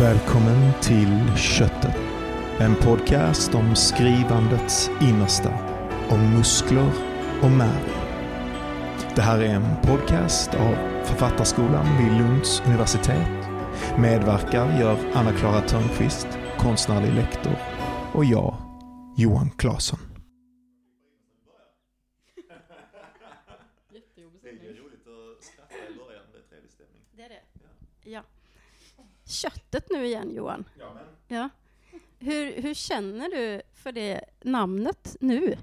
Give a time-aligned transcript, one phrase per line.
[0.00, 1.96] Välkommen till Köttet.
[2.60, 5.50] En podcast om skrivandets innersta.
[6.10, 6.92] Om muskler
[7.42, 7.84] och märg.
[9.16, 10.74] Det här är en podcast av
[11.04, 13.28] Författarskolan vid Lunds universitet.
[13.98, 16.28] Medverkar gör Anna-Klara Törnqvist,
[16.58, 17.56] konstnärlig lektor,
[18.14, 18.56] och jag,
[19.16, 19.98] Johan Claesson.
[23.92, 24.82] Jättejobbig Det är stämning.
[24.82, 27.02] roligt att skratta i början, det är trevlig stämning.
[27.16, 27.42] Det är det.
[28.10, 28.22] Ja.
[29.26, 30.64] Köttet nu igen Johan.
[31.28, 31.48] Ja.
[32.18, 35.58] Hur, hur känner du för det namnet nu?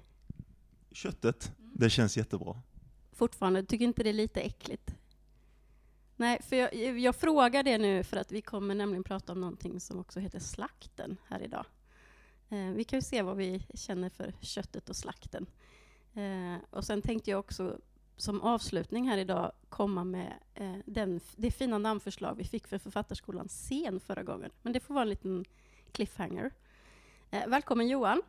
[0.91, 2.61] Köttet, det känns jättebra.
[3.11, 4.95] Fortfarande, tycker inte det är lite äckligt?
[6.15, 9.79] Nej, för jag, jag frågar det nu för att vi kommer nämligen prata om någonting
[9.79, 11.65] som också heter slakten här idag.
[12.49, 15.45] Eh, vi kan ju se vad vi känner för köttet och slakten.
[16.13, 17.79] Eh, och sen tänkte jag också
[18.17, 23.47] som avslutning här idag komma med eh, den, det fina namnförslag vi fick för Författarskolan
[23.47, 24.51] scen förra gången.
[24.61, 25.45] Men det får vara en liten
[25.91, 26.51] cliffhanger.
[27.31, 28.21] Eh, välkommen Johan.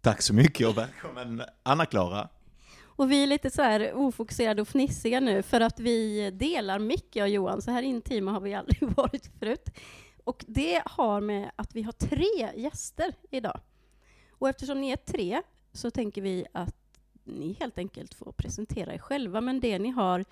[0.00, 2.28] Tack så mycket och välkommen Anna-Klara.
[2.98, 7.16] Och vi är lite så här ofokuserade och fnissiga nu för att vi delar mycket
[7.16, 7.62] jag och Johan.
[7.62, 9.68] Så här intima har vi aldrig varit förut.
[10.24, 13.60] Och det har med att vi har tre gäster idag.
[14.30, 16.77] Och eftersom ni är tre så tänker vi att
[17.28, 19.40] ni helt enkelt får presentera er själva.
[19.40, 20.24] Men det ni har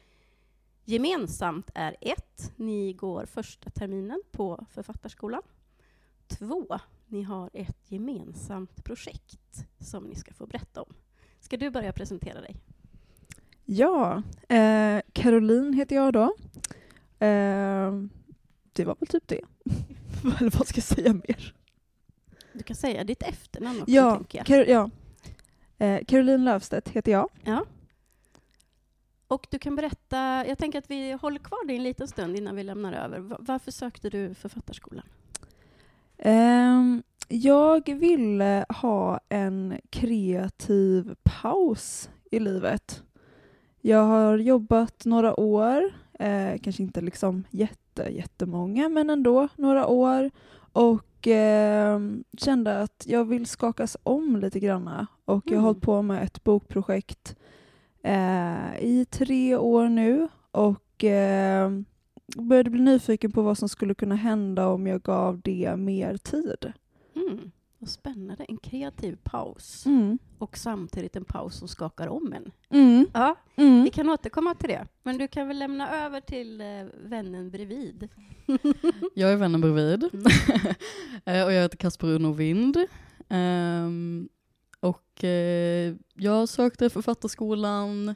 [0.85, 5.43] gemensamt är ett, ni går första terminen på Författarskolan.
[6.29, 10.95] Två, ni har ett gemensamt projekt som ni ska få berätta om.
[11.41, 12.57] Ska du börja presentera dig?
[13.65, 16.23] Ja, eh, Caroline heter jag då.
[17.19, 17.93] Eh,
[18.73, 19.41] det var väl typ det.
[20.41, 21.55] Eller vad ska jag säga mer?
[22.53, 24.47] Du kan säga ditt efternamn också, Ja, tänker jag.
[24.47, 24.91] Kar- ja.
[25.79, 27.29] Eh, Caroline Löfstedt heter jag.
[27.45, 27.65] Ja.
[29.29, 32.57] Och du kan berätta, jag tänker att vi håller kvar dig en liten stund innan
[32.57, 33.19] vi lämnar över.
[33.19, 35.05] Va- Varför sökte du Författarskolan?
[36.19, 43.03] Ehm, jag ville ha en kreativ paus i livet.
[43.81, 50.31] Jag har jobbat några år, eh, kanske inte liksom jätte, jättemånga, men ändå några år
[50.77, 52.01] och eh,
[52.39, 55.65] kände att jag vill skakas om lite granna och jag har Mm.
[55.65, 57.37] hållit på med ett bokprojekt
[58.03, 61.71] eh, i tre år nu och eh,
[62.37, 66.73] började bli nyfiken på vad som skulle kunna hända om jag gav det mer tid.
[67.17, 67.51] Mm.
[67.79, 69.87] Vad spännande, en kreativ paus.
[69.87, 70.19] Mm.
[70.39, 72.53] Och samtidigt en paus som skakar om en.
[72.71, 73.07] Mm.
[73.15, 73.83] Ja, Mm.
[73.85, 74.87] vi kan återkomma till det.
[75.03, 76.67] Men du kan väl lämna över till eh,
[77.05, 78.09] vännen bredvid.
[79.15, 80.05] Jag är vännen bredvid.
[81.25, 82.77] Eh, och jag heter Kasper Uno Vind.
[83.29, 84.29] Ehm,
[84.81, 88.15] och eh, jag sökte Författarskolan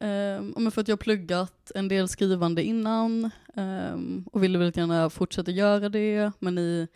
[0.00, 5.50] um, för att jag pluggat en del skrivande innan ehm, och ville väldigt gärna fortsätta
[5.50, 6.88] göra det, men i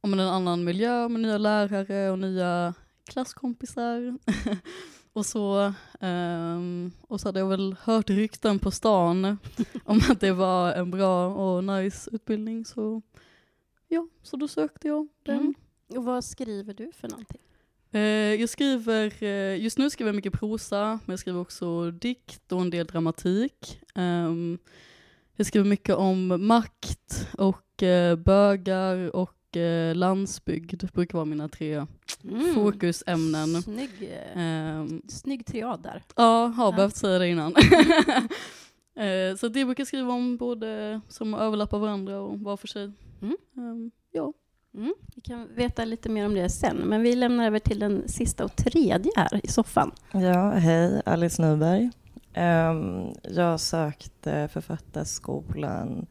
[0.00, 2.74] om en annan miljö med nya lärare och nya
[3.08, 4.18] klasskompisar.
[5.12, 5.74] och så.
[6.00, 9.38] ehm, och så hade jag väl hört rykten på stan
[9.84, 12.64] om att det var en bra och nice utbildning.
[12.64, 13.02] Så
[13.88, 15.40] ja, så då sökte jag den.
[15.40, 15.54] Mm.
[15.96, 17.40] Och vad skriver du för någonting?
[17.90, 18.00] Eh,
[18.40, 22.60] jag skriver, eh, just nu skriver jag mycket prosa, men jag skriver också dikt och
[22.60, 23.80] en del dramatik.
[23.94, 24.58] Ehm,
[25.36, 31.86] jag skriver mycket om makt och eh, bögar och eh, landsbygd, brukar vara mina tre
[32.24, 32.54] Mm.
[32.54, 33.62] fokusämnen.
[33.62, 33.90] Snygg,
[34.34, 36.02] eh, Ehm, snygg triad där.
[36.16, 36.76] Ja, har Ja.
[36.76, 37.54] behövt säga det innan.
[38.98, 42.92] Eh, så det brukar jag skriva om både som överlappar varandra och var för sig.
[43.22, 43.36] Mm.
[43.56, 44.32] Ehm, ja.
[44.74, 44.94] Mm.
[45.14, 48.44] Vi kan veta lite mer om det sen, men vi lämnar över till den sista
[48.44, 49.90] och tredje här i soffan.
[50.12, 51.90] Ja, hej, Alice Nyberg.
[52.34, 56.06] Ehm, jag sökte Författarskolan.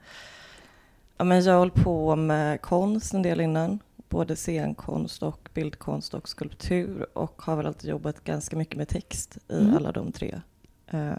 [1.18, 3.80] Ja, men jag har hållit på med konst en del innan,
[4.10, 9.38] både scenkonst och bildkonst och skulptur och har väl alltid jobbat ganska mycket med text
[9.48, 9.76] i Mm.
[9.78, 10.42] alla de tre
[10.88, 11.12] eh,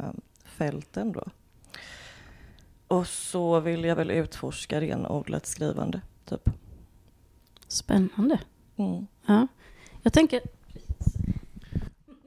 [0.44, 1.24] fälten då.
[2.88, 6.50] Och så vill jag väl utforska renodlat skrivande, typ.
[7.68, 8.40] Spännande.
[8.76, 9.06] Mm.
[9.26, 9.46] Ja.
[10.02, 10.40] Jag tänker,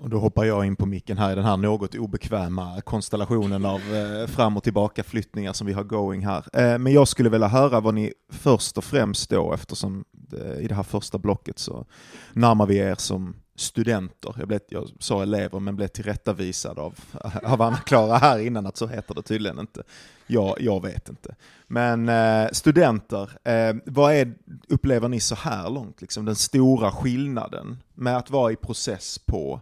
[0.02, 3.82] och då hoppar jag in på micken här i den här något obekväma konstellationen av
[3.96, 6.46] eh, fram och tillbaka flyttningar som vi har going här.
[6.54, 10.68] Eh, men jag skulle vilja höra vad ni först och främst då, eftersom eh, i
[10.68, 11.86] det här första blocket så
[12.34, 14.36] närmar vi er som studenter.
[14.40, 17.00] Jag, blev, jag sa elever men blev tillrättavisad av,
[17.44, 19.84] av Anna-Klara här innan att så heter det tydligen inte.
[20.28, 21.36] Jag, jag vet inte.
[21.68, 24.34] Men eh, studenter, eh, vad är,
[24.70, 29.62] upplever ni så här långt, liksom, den stora skillnaden med att vara i process på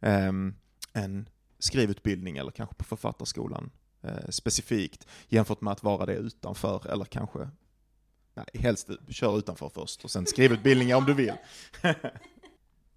[0.00, 0.54] Ehm,
[0.92, 3.70] en skrivutbildning eller kanske på författarskolan
[4.02, 7.48] eh, specifikt jämfört med att vara det utanför eller kanske
[8.34, 11.32] Nej, helst kör utanför först och sen skrivutbildningar om du vill.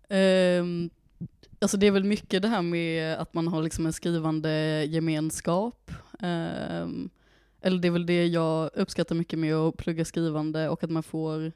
[0.09, 0.89] Um,
[1.59, 5.91] alltså det är väl mycket det här med att man har liksom en skrivande gemenskap.
[6.11, 7.09] Um,
[7.61, 11.03] eller det är väl det jag uppskattar mycket med att plugga skrivande och att man
[11.03, 11.51] får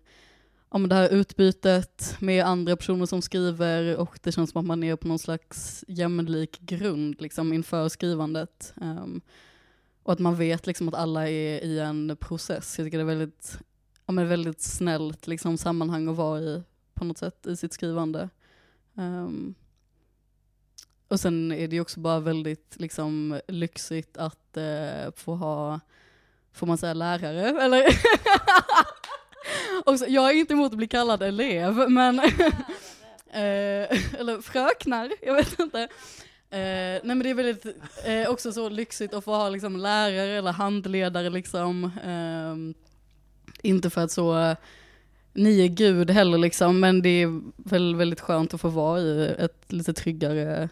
[0.72, 4.66] ja, men det här utbytet med andra personer som skriver och det känns som att
[4.66, 8.74] man är på någon slags jämlik grund liksom, inför skrivandet.
[8.76, 9.22] Um,
[10.04, 12.78] och att man vet liksom, att alla är i en process.
[12.78, 13.58] Jag tycker det är väldigt,
[14.06, 18.30] ja, men väldigt snällt liksom, sammanhang att vara i på något sätt i sitt skrivande.
[18.94, 19.56] Um,
[21.08, 25.80] och sen är det ju också bara väldigt liksom, lyxigt att uh, få ha,
[26.52, 27.64] får man säga lärare?
[27.64, 27.84] Eller?
[29.86, 32.26] också, jag är inte emot att bli kallad elev, men uh,
[34.20, 35.78] eller fröknar, jag vet inte.
[35.78, 35.88] Uh,
[36.52, 40.52] nej men det är väldigt uh, också så lyxigt att få ha liksom lärare eller
[40.52, 41.84] handledare liksom.
[41.84, 42.76] Uh,
[43.62, 44.56] inte för att så
[45.38, 49.36] ni är gud heller liksom, men det är väl väldigt skönt att få vara i
[49.40, 50.70] ett lite tryggare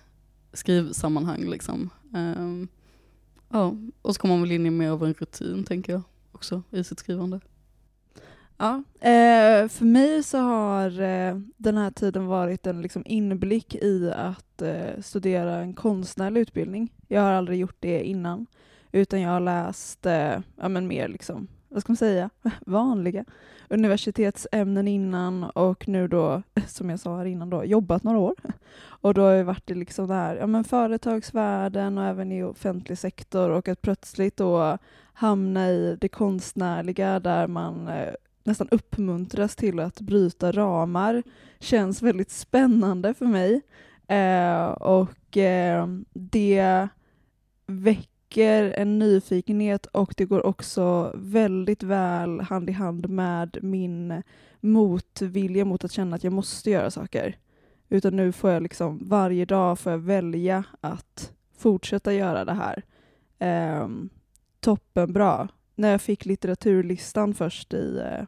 [0.53, 1.89] skrivsammanhang liksom.
[2.13, 2.67] Um,
[3.49, 6.01] ja, och så kommer man väl in i mer av en rutin tänker jag
[6.31, 7.39] också i sitt skrivande.
[8.57, 14.11] Ja, eh, för mig så har eh, den här tiden varit en liksom, inblick i
[14.15, 16.93] att eh, studera en konstnärlig utbildning.
[17.07, 18.45] Jag har aldrig gjort det innan,
[18.91, 22.29] utan jag har läst eh, ja, men mer liksom, vad ska man säga,
[22.65, 23.25] vanliga
[23.69, 28.35] universitetsämnen innan och nu då, som jag sa här innan, då, jobbat några år.
[28.83, 32.97] Och då har jag varit i liksom där, ja, men företagsvärlden och även i offentlig
[32.97, 34.77] sektor och att plötsligt då
[35.13, 38.13] hamna i det konstnärliga där man eh,
[38.45, 41.23] nästan uppmuntras till att bryta ramar
[41.59, 43.61] känns väldigt spännande för mig.
[44.07, 46.87] Eh, och eh, det
[47.65, 54.23] väcker en nyfikenhet och det går också väldigt väl hand i hand med min
[54.59, 57.37] motvilja mot att känna att jag måste göra saker.
[57.89, 62.83] Utan nu får jag liksom varje dag får jag välja att fortsätta göra det här.
[63.39, 63.89] Eh,
[64.59, 65.47] toppen bra.
[65.75, 68.25] När jag fick litteraturlistan först i, eh,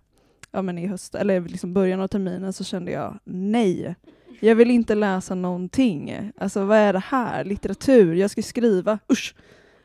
[0.52, 3.96] ja, men i höst, eller liksom början av terminen så kände jag nej.
[4.40, 6.32] Jag vill inte läsa någonting.
[6.38, 7.44] Alltså vad är det här?
[7.46, 8.16] Litteratur?
[8.16, 9.00] Jag ska skriva.
[9.12, 9.36] Usch!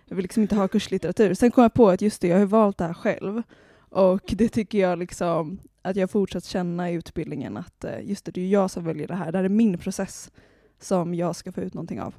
[0.05, 1.35] Jag vill liksom inte ha kurslitteratur.
[1.35, 3.43] Sen kom jag på att just det, jag har valt det här själv.
[3.89, 8.33] Och det tycker jag liksom att jag fortsatt känna i utbildningen att eh, just det,
[8.33, 9.33] det är jag som väljer det här.
[9.33, 10.31] Det här är min process
[10.81, 12.15] som jag ska få ut någonting av.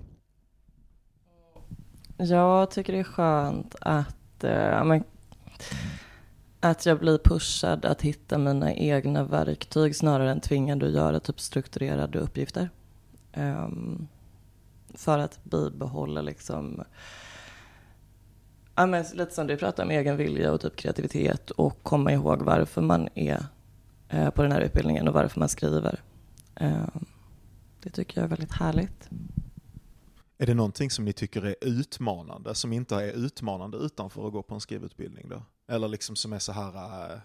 [2.17, 5.03] Jag tycker det är skönt att, äh, men,
[6.63, 11.39] att jag blir pushad att hitta mina egna verktyg snarare än tvingad att göra typ
[11.39, 12.69] strukturerade uppgifter.
[13.35, 14.07] Um,
[14.93, 16.83] för att bibehålla liksom
[18.75, 22.41] Ja, men lite som du pratade om, egen vilja och typ kreativitet och komma ihåg
[22.41, 23.45] varför man är
[24.09, 25.99] eh, på den här utbildningen och varför man skriver.
[26.55, 26.87] Eh,
[27.83, 29.09] det tycker jag är väldigt härligt.
[30.37, 34.43] Är det någonting som ni tycker är utmanande, som inte är utmanande utanför att gå
[34.43, 35.41] på en skrivutbildning då?
[35.67, 36.75] Eller liksom som är så här
[37.13, 37.19] eh,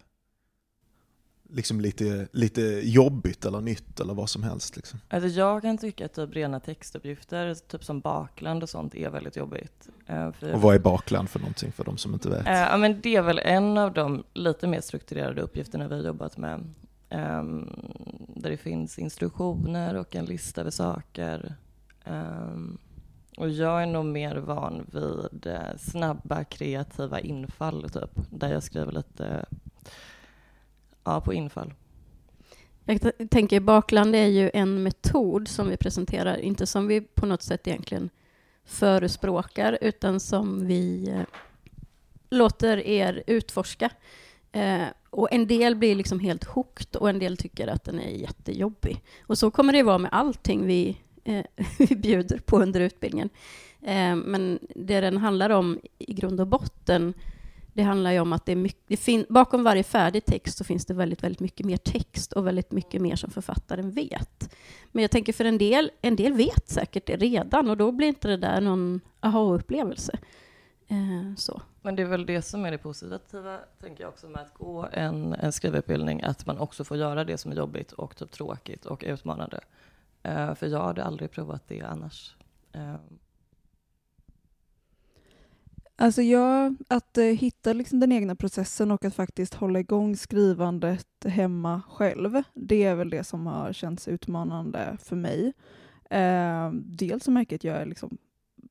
[1.49, 4.77] liksom lite, lite jobbigt eller nytt eller vad som helst.
[4.77, 5.01] Liksom.
[5.09, 9.37] Alltså jag kan tycka att typ rena textuppgifter, typ som bakland och sånt, är väldigt
[9.37, 9.89] jobbigt.
[10.11, 12.47] Uh, och vad är bakland för någonting för de som inte vet?
[12.47, 16.03] Uh, ja, men det är väl en av de lite mer strukturerade uppgifterna vi har
[16.03, 16.75] jobbat med.
[17.11, 17.71] Um,
[18.37, 21.55] där det finns instruktioner och en lista över saker.
[22.05, 22.79] Um,
[23.39, 28.93] och jag är nog mer van vid eh, snabba kreativa infall, typ, där jag skriver
[28.93, 29.45] lite
[31.05, 31.75] ja, på infall.
[32.85, 37.43] Jag tänker bakland är ju en metod som vi presenterar, inte som vi på något
[37.43, 38.11] sätt egentligen
[38.65, 41.23] förespråkar, utan som vi eh,
[42.31, 43.91] låter er utforska.
[44.53, 48.11] Eh, och en del blir liksom helt hooked och en del tycker att den är
[48.11, 49.03] jättejobbig.
[49.27, 50.97] Och så kommer det vara med allting vi,
[51.29, 51.45] Eh,
[51.79, 53.29] vi bjuder på under utbildningen.
[53.83, 57.15] Eh, men det den handlar om i grund och botten
[57.79, 60.65] det handlar ju om att det är mycket, det fin, bakom varje färdig text så
[60.65, 64.55] finns det väldigt, väldigt mycket mer text och väldigt mycket mer som författaren vet.
[64.93, 68.09] Men jag tänker för en del, en del vet säkert det redan och då blir
[68.09, 70.19] inte det där någon aha-upplevelse.
[70.89, 71.63] Eh, så.
[71.83, 74.89] Men det är väl det som är det positiva, tänker jag också, med att gå
[74.93, 78.87] en, en skrivutbildning, att man också får göra det som är jobbigt och typ tråkigt
[78.87, 79.61] och utmanande.
[80.23, 82.37] Eh, för jag hade aldrig provat det annars.
[82.73, 82.97] Eh,
[86.01, 91.07] Alltså ja, att eh, hitta liksom den egna processen och att faktiskt hålla igång skrivandet
[91.25, 95.53] hemma själv, det är väl det som har känts utmanande för mig.
[96.11, 98.19] Eh, dels så märker jag att jag är liksom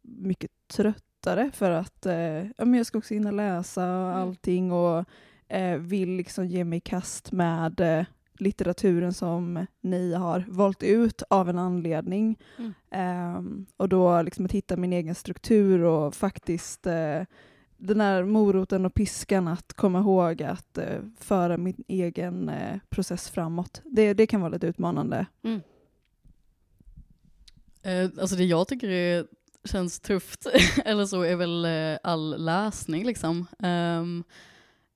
[0.02, 4.16] mycket tröttare för att eh, ja, men jag ska också hinna läsa mm.
[4.16, 5.06] allting och
[5.48, 8.06] eh, vill liksom ge mig i kast med eh,
[8.42, 12.40] litteraturen som ni har valt ut av en anledning.
[12.58, 12.74] Mm.
[12.92, 17.22] Ehm, och då liksom att hitta min egen struktur och faktiskt eh,
[17.78, 23.30] den här moroten och piskan att komma ihåg att eh, föra min egen eh, process
[23.30, 23.82] framåt.
[23.84, 25.26] Det, det kan vara lite utmanande.
[25.44, 25.62] Mm.
[28.20, 29.28] Alltså det jag tycker är,
[29.64, 30.48] känns tufft,
[30.86, 31.68] eller så, är väl
[32.04, 33.48] all läsning liksom.
[33.60, 34.24] Ehm,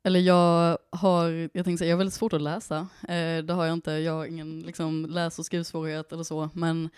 [0.04, 2.78] eller jag har, jag tänkte säga, jag har väldigt svårt att läsa.
[3.08, 6.90] Eh, det har jag inte, jag har ingen liksom, läs och skrivsvårighet eller så, men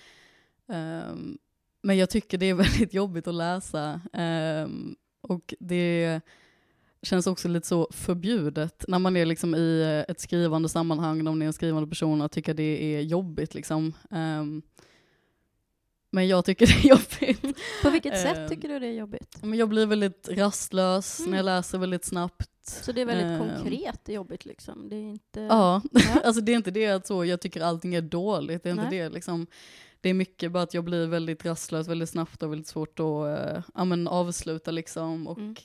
[0.68, 1.38] ehm,
[1.86, 4.02] men jag tycker det är väldigt jobbigt att läsa.
[4.14, 6.22] ehm, och det
[7.02, 11.26] känns också lite så förbjudet när man är liksom i eh, ett skrivande sammanhang, om
[11.26, 13.54] man är en skrivande person, att tycka det är jobbigt.
[13.54, 13.94] Liksom.
[14.12, 14.62] Ehm,
[16.12, 17.58] men jag tycker det är jobbigt.
[17.84, 18.20] På vilket Ehm.
[18.36, 19.38] sätt tycker du det är jobbigt?
[19.44, 21.46] Men jag blir väldigt rastlös när jag Mm.
[21.46, 22.50] läser väldigt snabbt.
[22.63, 23.39] Så det är väldigt Ehm.
[23.63, 24.89] konkret jobbigt liksom?
[24.89, 25.39] Det är inte...
[25.41, 26.22] Ja, Ja.
[26.24, 28.89] alltså det är inte det att så, jag tycker allting är dåligt, det är inte
[28.89, 29.00] Nej.
[29.00, 29.48] det liksom.
[30.01, 33.05] Det är mycket bara att jag blir väldigt rastlös väldigt snabbt och väldigt svårt att
[33.55, 35.27] äh, ja, men avsluta liksom.
[35.27, 35.55] Och Mm.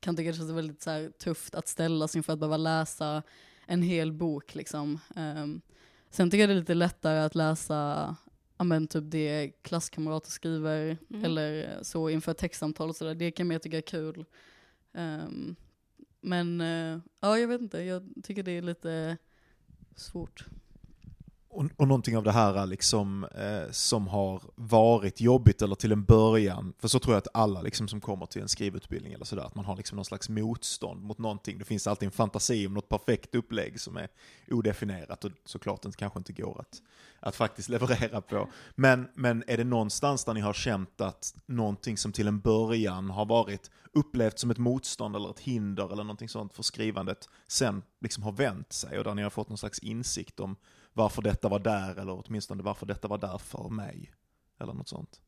[0.00, 3.22] kan tycka det känns väldigt så här, tufft att ställa sig inför att behöva läsa
[3.66, 4.98] en hel bok liksom.
[5.16, 5.60] Ehm,
[6.10, 8.16] sen tycker jag det är lite lättare att läsa
[8.58, 11.24] ja, men typ det klasskamrater skriver Mm.
[11.24, 13.14] eller så inför ett textsamtal och sådär.
[13.14, 14.24] Det kan jag tycka är kul.
[14.94, 15.56] Ehm,
[16.26, 19.16] men eh, ja, jag vet inte, jag tycker det är lite
[19.94, 20.46] svårt.
[21.48, 26.04] Och, och någonting av det här liksom, eh, som har varit jobbigt eller till en
[26.04, 29.42] början, för så tror jag att alla liksom, som kommer till en skrivutbildning eller sådär,
[29.42, 31.58] att man har liksom någon slags motstånd mot någonting.
[31.58, 34.08] Det finns alltid en fantasi om något perfekt upplägg som är
[34.50, 36.82] odefinierat och såklart det kanske inte går att,
[37.20, 38.48] att faktiskt leverera på.
[38.74, 43.10] Men, men är det någonstans där ni har känt att någonting som till en början
[43.10, 47.82] har varit upplevt som ett motstånd eller ett hinder eller någonting sånt för skrivandet sen
[48.00, 50.56] liksom har vänt sig och där ni har fått någon slags insikt om
[50.96, 54.12] varför detta var där, eller åtminstone varför detta var där för mig.
[54.58, 55.20] Eller något sånt.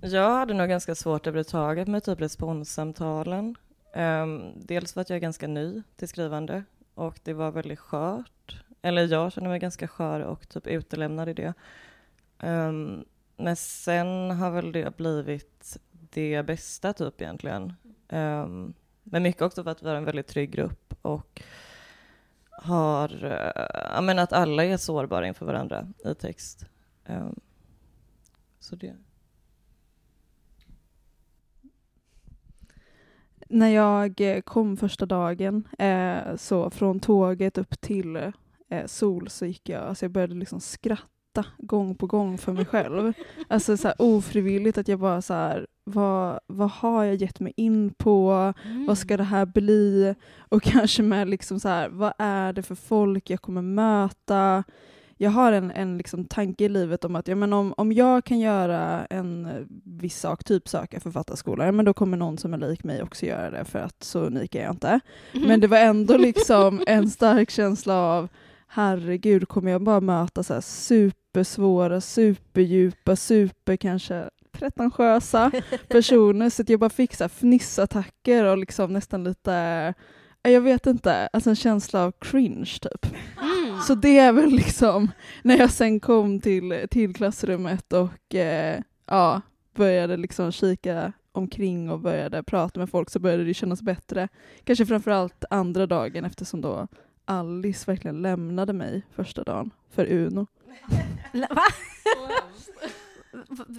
[0.00, 3.56] Jag hade nog ganska svårt överhuvudtaget med typ responssamtalen.
[3.94, 6.64] Um, dels för att jag är ganska ny till skrivande
[6.94, 8.64] och det var väldigt skört.
[8.82, 11.54] Eller jag känner mig ganska skör och typ utelämnad i det.
[12.42, 13.04] Um,
[13.36, 17.72] men sen har väl det blivit det bästa typ egentligen.
[18.08, 21.42] Um, men mycket också för att vi är en väldigt trygg grupp och
[22.62, 26.66] har, eh, Ja, jag menar att alla är sårbara inför varandra i text.
[27.04, 27.40] Ehm,
[28.58, 28.96] så det.
[33.48, 38.16] När jag eh, kom första dagen, eh, så från tåget upp till
[38.68, 41.19] eh, Sol så gick jag, alltså jag började liksom skratta
[41.58, 43.12] gång på gång för mig själv.
[43.48, 47.52] alltså så här ofrivilligt att jag bara så här, vad, vad har jag gett mig
[47.56, 48.52] in på?
[48.64, 48.86] Mm.
[48.86, 50.14] Vad ska det här bli?
[50.38, 54.64] Och kanske med liksom så här, vad är det för folk jag kommer möta?
[55.16, 58.24] Jag har en, en liksom tanke i livet om att ja, men om, om jag
[58.24, 59.48] kan göra en
[59.84, 63.26] viss sak, typ söka författarskola, ja, men då kommer någon som är lik mig också
[63.26, 65.00] göra det för att så unik är jag inte.
[65.32, 65.48] Mm.
[65.48, 68.28] Men det var ändå liksom en stark känsla av
[68.70, 70.60] herregud, kommer jag bara möta så här
[71.30, 75.52] supersvåra, superdjupa, super kanske pretentiösa
[75.88, 79.94] personer så att jag bara fick så här fnissattacker och liksom nästan lite,
[80.42, 83.06] jag vet inte, alltså en känsla av cringe typ.
[83.42, 83.80] Mm.
[83.80, 85.10] Så det är väl liksom
[85.42, 89.40] när jag sen kom till, till klassrummet och eh, ja,
[89.74, 94.28] började liksom kika omkring och började prata med folk så började det kännas bättre.
[94.64, 96.88] Kanske framförallt andra dagen eftersom då
[97.24, 100.46] Alice verkligen lämnade mig första dagen för Uno.
[101.32, 101.62] Va?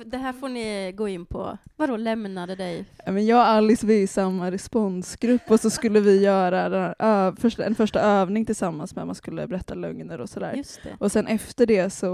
[0.06, 1.58] Det här får ni gå in på.
[1.76, 2.86] Vadå lämnade dig?
[3.06, 6.94] Men jag och Alice vi är i samma responsgrupp och så skulle vi göra
[7.58, 10.64] en första övning tillsammans med man skulle berätta lögner och sådär.
[11.00, 12.10] Och sen efter det så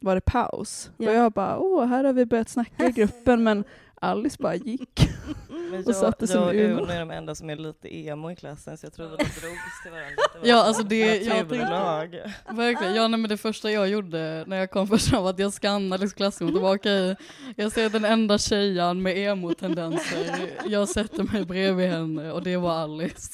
[0.00, 0.90] var det paus.
[0.96, 1.10] Ja.
[1.10, 3.64] Och jag bara, åh, här har vi börjat snacka i gruppen, men
[4.02, 5.08] Alice bara gick.
[5.48, 6.82] Men Och jag, satte sig jag med Uno.
[6.82, 9.82] Uno är de enda som är lite emo i klassen så jag tror vi drogs
[9.82, 10.16] till varandra.
[10.40, 12.30] Var Ja, alltså det- jag tänkte-.
[12.50, 15.52] Verkligen, ja nej, men det första jag gjorde när jag kom först var att jag
[15.52, 17.16] skannade liksom klassrummet och var okej,
[17.56, 22.70] jag ser den enda tjejen med emo-tendenser, jag sätter mig bredvid henne och det var
[22.72, 23.32] Alice.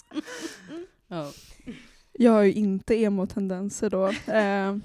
[1.09, 1.31] Ja.
[2.13, 4.07] Jag har ju inte emo-tendenser då.
[4.33, 4.77] Eh,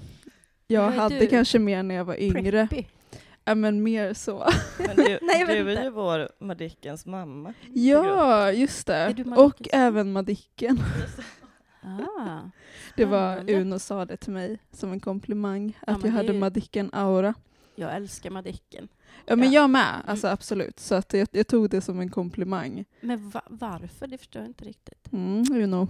[0.66, 1.26] jag hade du?
[1.26, 2.66] kanske mer när jag var yngre.
[2.68, 2.84] Preppy.
[3.44, 4.48] Ja, men mer så.
[4.78, 5.82] Men du, Nej, du är inte.
[5.82, 7.54] ju vår Madickens mamma.
[7.74, 9.08] Ja, just det.
[9.08, 9.68] Och Madickens?
[9.72, 10.78] även Madicken.
[11.82, 12.40] Ah.
[12.96, 13.50] Det var.
[13.50, 17.34] Uno sa det till mig som en komplimang, Ja, att jag hade ju- Madicken-aura.
[17.74, 18.88] jag älskar Madicken.
[19.26, 19.60] Ja men Ja.
[19.60, 20.80] jag med, alltså absolut.
[20.80, 22.84] Så att jag, jag tog det som en komplimang.
[23.00, 24.06] Men va- varför?
[24.06, 25.12] Det förstår jag inte riktigt.
[25.12, 25.88] Mm, know.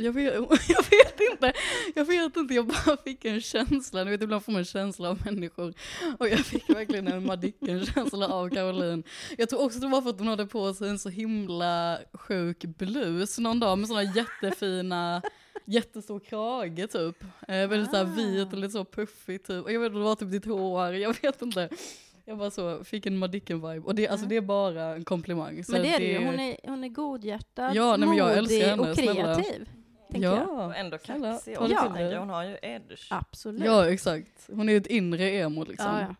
[0.00, 0.34] Jag vet,
[0.68, 1.52] jag vet inte,
[1.94, 5.08] jag vet inte, jag bara fick en känsla, ni vet ibland får man en känsla
[5.08, 5.74] av människor.
[6.18, 9.02] Och jag fick verkligen en Madicken-känsla av Caroline.
[9.38, 12.64] Jag tror också det var för att hon hade på sig en så himla sjuk
[12.64, 15.22] blus någon dag med sådana jättefina,
[15.64, 17.22] jättestor krage typ.
[17.48, 19.64] Eh, väldigt såhär vit och lite så puffig typ.
[19.64, 21.68] Och jag vet inte, det var typ ditt hår, jag vet inte.
[22.24, 23.84] Jag bara så, fick en Madicken-vibe.
[23.84, 25.64] Och det, alltså, det är bara en komplimang.
[25.68, 26.24] Men det är det ju.
[26.24, 29.42] Hon är, hon är godhjärtad, Ja, nej, modig och snälla.
[30.12, 30.48] Tänker jag.
[30.50, 31.80] Och Ja, ändå kaxig det ja.
[31.82, 32.16] tänker.
[32.16, 33.06] Hon har ju edge.
[33.10, 33.64] Absolut.
[33.64, 34.46] ja exakt.
[34.46, 35.86] Hon är ju ett inre emo liksom.
[35.94, 36.14] Ja, ja.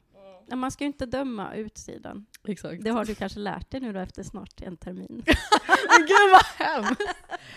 [0.51, 2.27] Ja, man ska ju inte döma utsidan.
[2.49, 2.85] Exakt.
[2.85, 5.09] Det har du kanske lärt dig nu då efter snart en termin.
[5.89, 7.03] Men gud vad hemskt!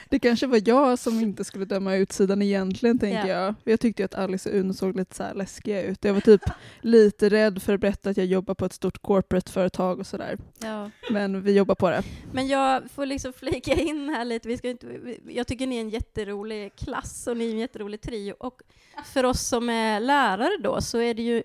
[0.10, 3.44] Det kanske var jag som inte skulle döma utsidan egentligen, tänker Ja.
[3.46, 3.56] jag.
[3.64, 6.06] Jag tyckte att Alice och Uno såg lite så här läskiga ut.
[6.06, 6.42] Jag var typ
[6.82, 10.38] lite rädd för att berätta att jag jobbar på ett stort corporate-företag och sådär.
[10.60, 10.92] Ja.
[11.12, 12.04] Men vi jobbar på det.
[12.34, 14.48] Men jag får liksom flika in här lite.
[14.48, 14.88] Vi ska inte,
[15.28, 18.34] jag tycker ni är en jätterolig klass och ni är en jätterolig trio.
[18.40, 18.62] Och
[19.06, 21.44] för oss som är lärare då så är det ju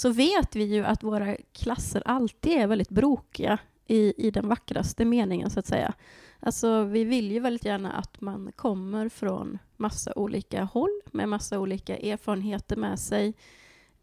[0.00, 5.04] så vet vi ju att våra klasser alltid är väldigt brokiga i, i den vackraste
[5.04, 5.94] meningen så att säga.
[6.40, 11.58] Alltså vi vill ju väldigt gärna att man kommer från massa olika håll med massa
[11.58, 13.34] olika erfarenheter med sig.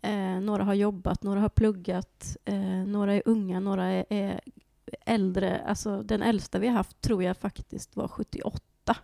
[0.01, 4.41] Eh, några har jobbat, några har pluggat, eh, några är unga, några är, är
[5.05, 5.61] äldre.
[5.67, 8.95] Alltså den äldsta vi har haft tror jag faktiskt var 78.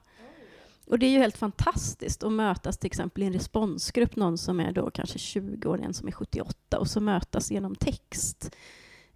[0.85, 4.59] Och det är ju helt fantastiskt att mötas till exempel i en responsgrupp, någon som
[4.59, 8.55] är då kanske 20 år, en som är 78, och så mötas genom text.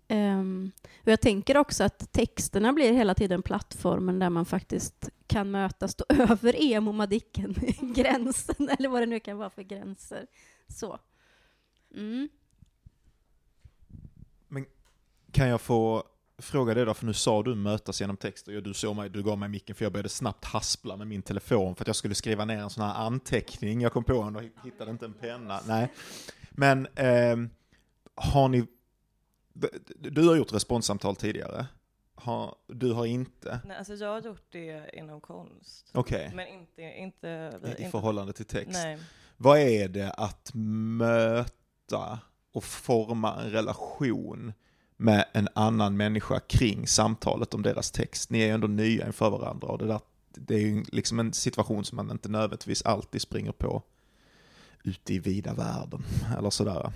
[0.10, 0.72] Um,
[1.02, 5.96] och jag tänker också att texterna blir hela tiden plattformen där man faktiskt kan mötas
[5.96, 7.56] då över emo madicken
[7.96, 10.28] gränsen eller vad det nu kan vara för gränser.
[10.68, 11.00] Så.
[11.96, 12.30] Mm.
[15.32, 16.04] Kan jag få
[16.42, 19.24] fråga dig då, för nu sa du mötas genom text och du såg mig, du
[19.24, 22.16] gav mig micken för jag började snabbt haspla med min telefon för att jag skulle
[22.16, 23.82] skriva ner en sån här anteckning.
[23.82, 25.60] Jag kom på en och hittade inte en penna.
[25.68, 25.94] Nej.
[26.50, 27.50] Men ehm,
[28.16, 28.68] har ni,
[29.98, 31.66] du har gjort responssamtal tidigare.
[32.16, 33.60] Har, du har inte?
[33.66, 35.92] Nej, alltså jag har gjort det inom konst.
[35.94, 37.28] Okej, Men inte, inte,
[37.64, 38.72] i inte förhållande till text.
[38.84, 39.00] Nej.
[39.38, 42.20] Vad är det att möta
[42.52, 44.54] och forma en relation
[44.98, 48.30] med en annan människa kring samtalet om deras text?
[48.30, 50.00] Ni är ju ändå nya inför varandra och det, där,
[50.36, 53.84] det är ju liksom en situation som man inte nödvändigtvis alltid springer på
[54.84, 56.02] ute i vida världen
[56.38, 56.92] eller sådär.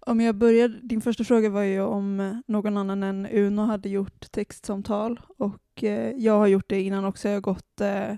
[0.00, 4.32] Om jag börjar, din första fråga var ju om någon annan än Uno hade gjort
[4.32, 7.28] textsamtal och eh, jag har gjort det innan också.
[7.28, 8.10] Jag har gått eh,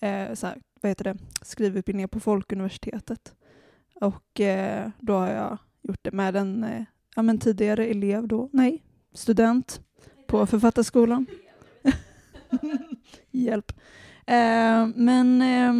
[0.00, 3.34] eh, så här, vad heter det, skrivutbildningar på Folkuniversitetet
[3.94, 6.82] och eh, då har jag gjort det med en eh,
[7.16, 8.82] ja, men tidigare elev då, nej,
[9.14, 9.80] student
[10.26, 11.26] på Författarskolan.
[13.30, 13.72] Hjälp.
[14.26, 15.74] Eh, men eh,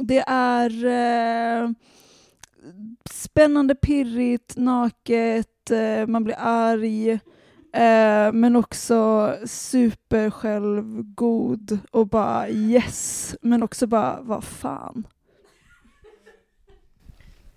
[0.00, 1.70] det är eh,
[3.10, 7.10] spännande, pirrigt, naket, eh, man blir arg,
[7.72, 15.06] eh, men också super självgod och bara yes, men också bara vad fan.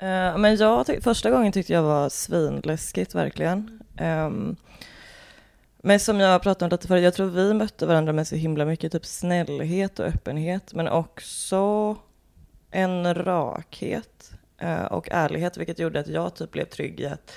[0.03, 3.81] Uh, men jag tyck- första gången tyckte jag var svinläskigt verkligen.
[4.01, 4.55] Um,
[5.77, 8.65] men som jag pratade om lite förut, jag tror vi mötte varandra med så himla
[8.65, 11.95] mycket typ snällhet och öppenhet, men också
[12.71, 14.31] en rakhet
[14.63, 17.31] uh, och ärlighet, vilket gjorde att jag typ blev trygg i att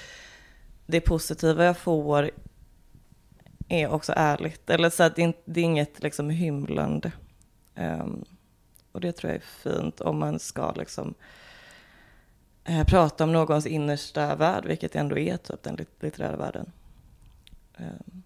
[0.87, 2.31] det positiva jag får
[3.68, 4.70] är också ärligt.
[4.70, 7.12] Eller så att det, det är inget liksom hymlande.
[7.75, 8.25] Um, ehm,
[8.92, 11.14] och det tror jag är fint om man ska liksom
[12.64, 16.72] eh, prata om någons innersta värld, vilket ändå är typ den litterära världen.
[17.77, 18.22] Ehm.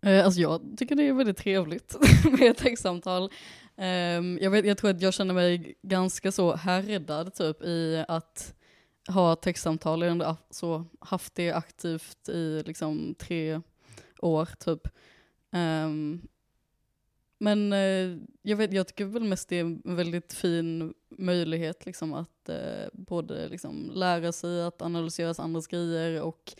[0.00, 1.96] Eh, Alltså jag tycker det är väldigt trevligt
[2.38, 3.30] med ett textsamtal.
[3.76, 8.54] Ehm, jag, vet, jag tror att jag känner mig ganska så härdad typ i att
[9.08, 10.02] ha textsamtal.
[10.02, 13.60] Jag har så haft det aktivt i liksom tre
[14.18, 14.88] år typ.
[15.52, 16.22] Ehm,
[17.38, 22.14] men eh, jag, vet, jag tycker väl mest det är en väldigt fin möjlighet liksom
[22.14, 26.54] att eh, både liksom lära sig att analysera andras grejer och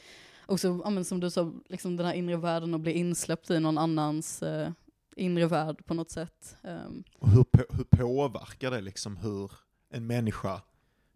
[0.46, 3.60] också, ja, men som du sa, liksom den här inre världen och bli insläppt i
[3.60, 4.70] någon annans eh,
[5.16, 6.56] inre värld på något sätt.
[6.62, 9.50] Ehm, Och hur, på, hur påverkar det liksom hur
[9.90, 10.62] en människa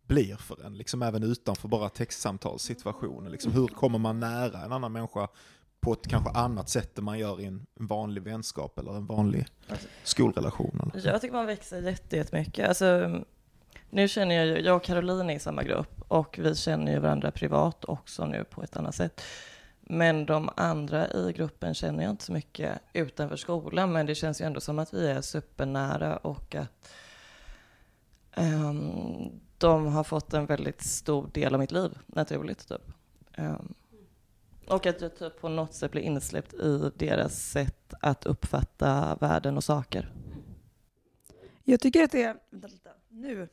[0.06, 3.32] blir för en, liksom även utanför bara textsamtalssituationen?
[3.32, 5.28] Liksom hur kommer man nära en annan människa
[5.80, 9.46] på ett kanske annat sätt än man gör i en vanlig vänskap eller en vanlig
[10.04, 10.90] skolrelation?
[10.94, 11.06] Eller?
[11.12, 12.68] Jag tycker man växer jätte- jättemycket.
[12.68, 13.20] Alltså,
[13.90, 16.98] nu känner jag ju, jag och Caroline är i samma grupp och vi känner ju
[16.98, 19.20] varandra privat också nu på ett annat sätt.
[19.80, 24.40] Men de andra i gruppen känner jag inte så mycket utanför skolan, men det känns
[24.40, 26.90] ju ändå som att vi är supernära och att
[28.36, 32.92] um, de har fått en väldigt stor del av mitt liv, naturligt typ.
[33.38, 33.74] Um,
[34.70, 39.56] och att jag typ på något sätt blir insläppt i deras sätt att uppfatta världen
[39.56, 40.12] och saker.
[41.64, 42.36] Jag tycker att det är...
[42.50, 42.90] Vänta lite.
[43.08, 43.48] Nu.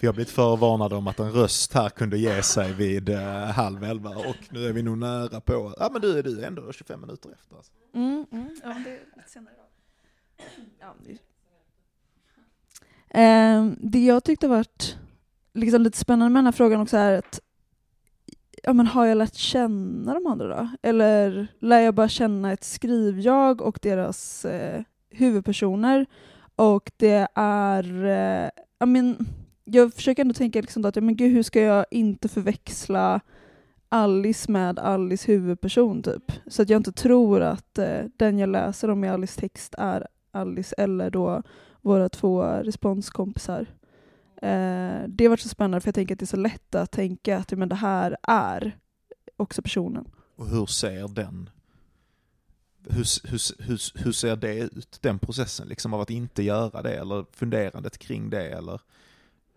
[0.00, 3.84] Vi har blivit förvarnade om att en röst här kunde ge sig vid uh, halv
[3.84, 7.00] elva och nu är vi nog nära på, ja men du är du ändå 25
[7.00, 7.56] minuter efter.
[7.56, 7.72] Alltså.
[7.94, 8.60] Mm, mm.
[8.62, 9.54] Ja, det är lite senare.
[10.80, 11.18] Ja, det...
[13.20, 14.98] Eh, det jag tyckte varit
[15.52, 17.40] liksom lite spännande med den här frågan också är att
[18.64, 20.68] ja, men har jag lärt känna de andra då?
[20.82, 26.06] Eller lär jag bara känna ett skrivjag och deras eh, huvudpersoner?
[26.56, 28.50] Och det är, eh,
[28.84, 29.26] I mean,
[29.64, 33.20] jag försöker ändå tänka liksom att, men gud, hur ska jag inte förväxla
[33.88, 36.32] Alice med Alice huvudperson typ?
[36.46, 40.06] Så att jag inte tror att eh, den jag läser om i Alice text är
[40.32, 41.42] Alice eller då
[41.80, 43.66] våra två responskompisar.
[44.44, 47.38] Eh, det var så spännande för jag tänker att det är så lätt att tänka
[47.38, 48.78] att men det här är
[49.36, 50.08] också personen.
[50.36, 51.50] Och hur ser den
[52.90, 56.94] hur, hur, hur, hur ser det ut, den processen, liksom av att inte göra det,
[56.94, 58.80] eller funderandet kring det, eller?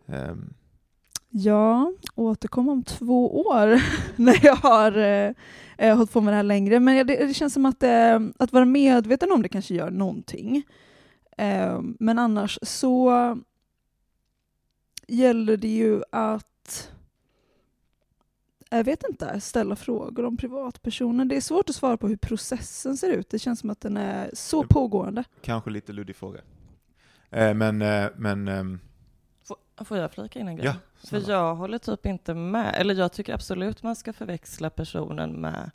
[0.06, 0.54] Um...
[1.30, 3.82] Ja, återkom om två år
[4.16, 4.98] när jag har
[5.78, 6.80] eh, hållit på med det här längre.
[6.80, 10.64] Men det, det känns som att, eh, att vara medveten om det kanske gör någonting.
[11.38, 13.12] Eh, men annars så
[15.08, 16.92] gäller det ju att
[18.70, 21.26] jag vet inte, ställa frågor om privatpersoner.
[21.26, 23.30] Det är svårt att svara på hur processen ser ut.
[23.30, 25.24] Det känns som att den är så pågående.
[25.42, 26.42] Kanske lite luddig fråga.
[27.30, 28.48] Eh, men, eh, men...
[28.48, 28.64] Eh,
[29.86, 30.66] får, jag flika in en grej?
[30.66, 30.76] Ja,
[31.10, 32.76] För jag håller typ inte med.
[32.78, 35.72] Eller jag tycker absolut man ska förväxla personen med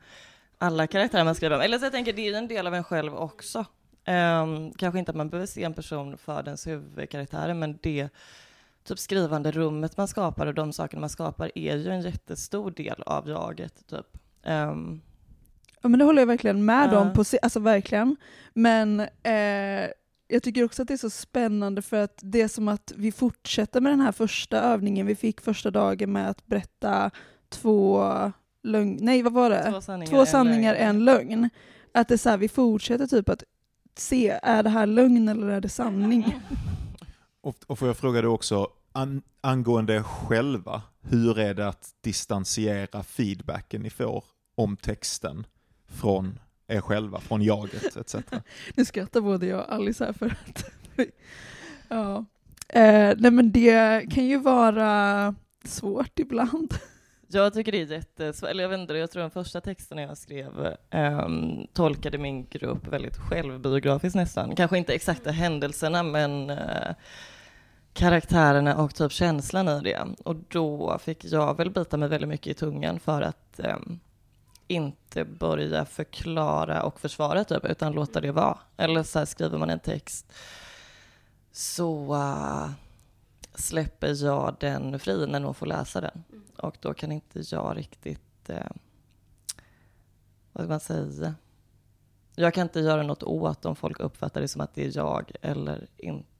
[0.58, 1.62] alla karaktärer man skriver om.
[1.62, 3.64] Eller så jag tänker, det är ju en del av en själv också.
[4.06, 8.08] Um, kanske inte att man behöver se en person för dens huvudkaraktärer, men det
[8.84, 13.02] typ skrivande rummet man skapar och de sakerna man skapar är ju en jättestor del
[13.06, 13.86] av jaget.
[13.86, 14.06] Typ.
[14.46, 15.00] Um,
[15.82, 16.98] ja, men det håller jag verkligen med uh.
[16.98, 18.16] om, på, alltså verkligen.
[18.54, 19.90] Men eh,
[20.28, 23.12] jag tycker också att det är så spännande för att det är som att vi
[23.12, 27.10] fortsätter med den här första övningen vi fick första dagen med att berätta
[27.48, 28.02] två
[28.62, 28.98] lögn...
[29.00, 29.70] Nej, vad var det?
[29.70, 31.32] Två sanningar, två sanningar en, lögn.
[31.32, 31.50] en lögn.
[31.94, 33.44] Att det är så här, vi fortsätter typ att
[33.96, 36.38] se, är det här lögn eller är det sanning?
[37.42, 43.02] Och, och får jag fråga dig också, an, angående själva, hur är det att distansiera
[43.02, 44.24] feedbacken ni får
[44.54, 45.46] om texten
[45.88, 48.16] från er själva, från jaget etc.
[48.74, 50.64] nu skrattar både jag och Alice här för att...
[51.88, 52.24] ja.
[52.68, 56.74] Eh, nej men det kan ju vara svårt ibland.
[57.34, 60.18] Jag tycker det är jättesvårt, eller jag vet inte, jag tror den första texten jag
[60.18, 64.56] skrev um, tolkade min grupp väldigt självbiografiskt nästan.
[64.56, 66.94] Kanske inte exakta händelserna, men uh,
[67.92, 70.06] karaktärerna och typ känslan i det.
[70.24, 74.00] Och då fick jag väl bita mig väldigt mycket i tungan för att um,
[74.66, 78.58] inte börja förklara och försvara typ, utan låta det vara.
[78.76, 80.32] Eller så här, skriver man en text
[81.52, 82.70] så uh,
[83.54, 86.24] släpper jag den fri när någon får läsa den.
[86.32, 86.44] Mm.
[86.56, 88.56] Och då kan inte jag riktigt, uh,
[90.52, 91.34] vad ska man säga,
[92.34, 95.32] jag kan inte göra något åt om folk uppfattar det som att det är jag
[95.42, 96.31] eller inte.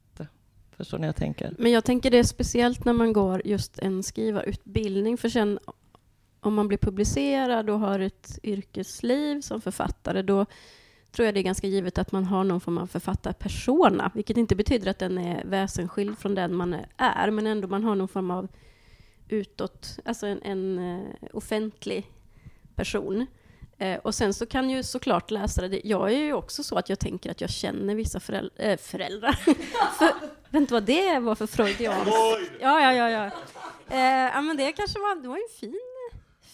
[0.77, 1.55] Förstår ni jag tänker?
[1.57, 5.59] Men jag tänker det är speciellt när man går just en skrivarutbildning, för sen
[6.39, 10.45] om man blir publicerad och har ett yrkesliv som författare, då
[11.11, 14.55] tror jag det är ganska givet att man har någon form av författarpersona, vilket inte
[14.55, 18.31] betyder att den är väsensskild från den man är, men ändå man har någon form
[18.31, 18.47] av
[19.29, 22.11] utåt, alltså en, en eh, offentlig
[22.75, 23.25] person.
[23.77, 26.89] Eh, och sen så kan ju såklart läsare, det, jag är ju också så att
[26.89, 29.31] jag tänker att jag känner vissa eh, föräldrar, äh, föräldrar.
[29.97, 30.11] för,
[30.53, 32.13] vet inte vad det var för freudianskt.
[32.61, 33.09] Ja, ja, ja.
[33.09, 33.25] ja.
[33.87, 35.79] Eh, men det kanske var, det var en fin,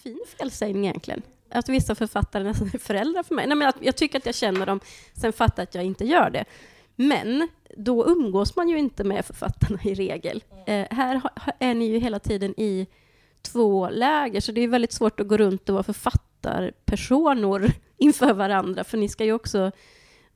[0.04, 1.22] fin felsägning egentligen.
[1.52, 3.48] Att vissa författare nästan är föräldrar för mig.
[3.48, 4.80] Nej, men att jag tycker att jag känner dem,
[5.14, 6.46] sen fattar att jag inte gör det.
[6.96, 10.44] Men då umgås man ju inte med författarna i regel.
[10.66, 11.22] Eh, här
[11.60, 12.88] är ni ju hela tiden i
[13.42, 18.84] två läger, så det är väldigt svårt att gå runt och vara författarpersonor inför varandra,
[18.84, 19.72] för ni ska ju också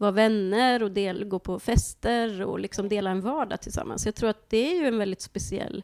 [0.04, 4.06] vara vänner och del, gå på fester och liksom dela en vardag tillsammans.
[4.06, 5.84] Jag tror att det är ju en väldigt speciell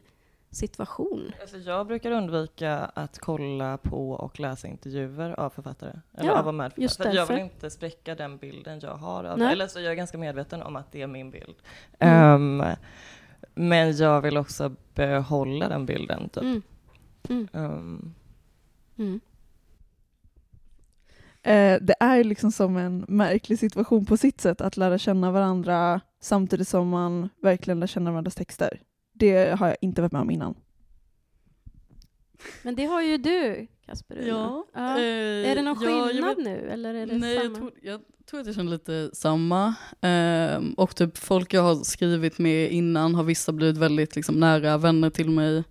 [0.50, 1.32] situation.
[1.40, 5.92] Alltså jag brukar undvika att kolla på och läsa intervjuer av författare.
[6.16, 9.24] Eller ja, av med just för Jag vill inte spräcka den bilden jag har.
[9.24, 11.54] Av, eller så jag är ganska medveten om att det är min bild.
[11.98, 12.60] Mm.
[12.60, 12.76] Um,
[13.54, 16.28] men jag vill också behålla den bilden.
[16.28, 16.42] Typ.
[16.42, 16.62] Mm.
[17.28, 17.48] Mm.
[17.52, 18.14] Um.
[21.42, 26.00] Eh, det är liksom som en märklig situation på sitt sätt att lära känna varandra
[26.20, 28.80] samtidigt som man verkligen lär känna varandras texter.
[29.14, 30.54] Det har jag inte varit med om innan.
[32.62, 34.24] Men det har ju du, Kasper.
[34.26, 34.66] Ja.
[34.74, 34.98] Ja.
[34.98, 37.56] eh, Är det någon ja, jag skillnad vet- nu, eller är det Nej, jag samma?
[37.56, 38.00] tror, jag
[38.30, 39.74] tror att jag känner lite samma.
[40.00, 44.78] Ehm, och typ folk jag har skrivit med innan har vissa blivit väldigt liksom, nära
[44.78, 45.64] vänner till mig.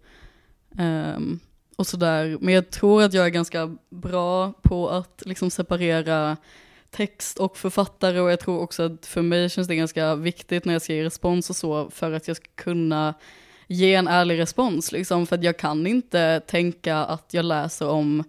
[0.77, 1.39] Ehm,
[1.79, 2.37] och sådär.
[2.41, 6.37] Men jag tror att jag är ganska bra på att liksom, separera
[6.91, 10.73] text och författare och jag tror också att för mig känns det ganska viktigt när
[10.73, 13.13] jag ska ge respons och så för att jag ska kunna
[13.67, 18.23] ge en ärlig respons liksom för att jag kan inte tänka att jag läser om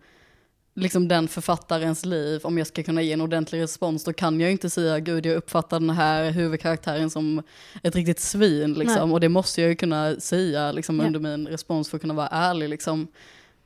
[0.74, 4.50] liksom den författarens liv, om jag ska kunna ge en ordentlig respons, då kan jag
[4.52, 7.42] inte säga gud jag uppfattar den här huvudkaraktären som
[7.82, 9.08] ett riktigt svin liksom.
[9.08, 9.14] Nej.
[9.14, 11.06] Och det måste jag ju kunna säga liksom, Ja.
[11.06, 13.08] under min respons för att kunna vara ärlig liksom.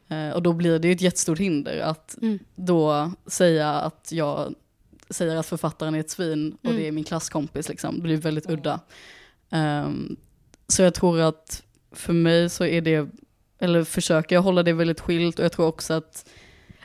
[0.09, 2.39] Eh, och då blir det ju ett jättestort hinder att Mm.
[2.55, 4.55] då säga att jag
[5.11, 6.77] säger att författaren är ett svin och Mm.
[6.77, 7.95] det är min klasskompis liksom.
[7.97, 8.81] Det blir väldigt udda.
[9.51, 10.17] Ehm,
[10.69, 11.63] så jag tror att
[11.93, 13.09] för mig så är det,
[13.59, 16.29] eller försöker jag hålla det väldigt skilt och jag tror också att,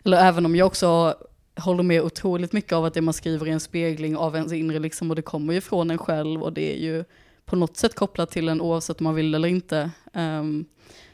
[0.06, 1.16] eller även om jag också
[1.58, 4.80] håller med otroligt mycket av att det man skriver är en spegling av ens inre
[4.80, 7.04] liksom och det kommer ju från en själv och det är ju
[7.46, 9.92] på något sätt kopplat till en oavsett om man vill eller inte.
[10.14, 10.66] Ehm,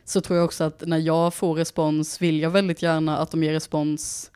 [0.05, 3.43] så tror jag också att när jag får respons vill jag väldigt gärna att de
[3.43, 4.31] ger respons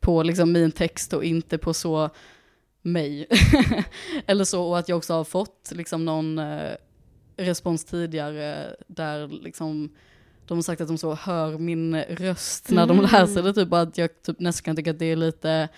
[0.00, 2.10] på liksom min text och inte på så
[2.82, 3.26] mig.
[4.26, 6.72] Eller så, och att jag också har fått liksom någon eh,
[7.36, 9.94] respons tidigare där liksom
[10.46, 13.10] de har sagt att de så hör min röst när de Mm.
[13.12, 15.68] läser det, typ att jag typ nästan kan tycka att det är lite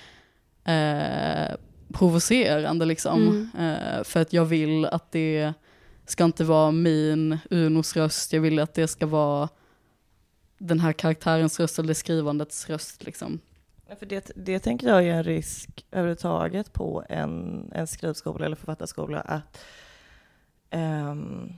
[0.64, 1.56] eh,
[1.92, 3.50] provocerande liksom.
[3.59, 5.52] Eh, för att jag vill att det
[6.07, 9.49] ska inte vara min Unos röst, jag vill att det ska vara
[10.59, 13.40] den här karaktärens röst eller skrivandets röst liksom.
[13.88, 18.57] Ja, För det, det tänker jag är en risk överhuvudtaget på en, en skrivskola eller
[18.57, 19.59] författarskola att
[20.71, 21.53] ehm,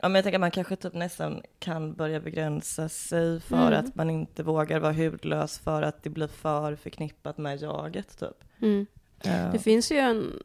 [0.00, 3.84] ja, men jag tänker att man kanske typ nästan kan börja begränsa sig för Mm.
[3.86, 8.44] att man inte vågar vara hudlös för att det blir för förknippat med jaget typ.
[8.62, 8.86] Mm.
[9.24, 10.42] Eh, Det finns ju en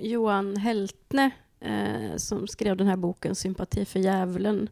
[0.00, 4.68] Johan Heltne eh, som skrev den här boken Sympati för djävulen.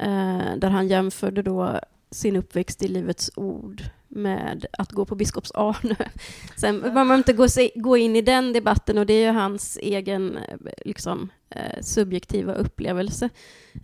[0.00, 5.52] Eh, där han jämförde då sin uppväxt i Livets Ord med att gå på Biskops
[5.54, 5.96] Arne.
[6.56, 9.38] Sen behöver man inte gå, se, gå in i den debatten och det är ju
[9.38, 13.28] hans egen eh, liksom, eh, subjektiva upplevelse.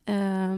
[0.05, 0.57] Eh,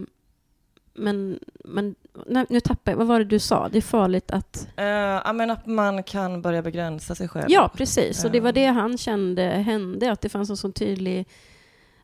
[0.97, 1.95] men men
[2.27, 3.69] nej, nu tappar jag, vad var det du sa?
[3.69, 4.85] Det är farligt att eh,
[5.25, 7.47] ja, men att man kan börja begränsa sig själv.
[7.49, 8.25] Ja, precis.
[8.25, 8.53] Och det var Ja.
[8.53, 11.27] det han kände hände, att det fanns en sån tydlig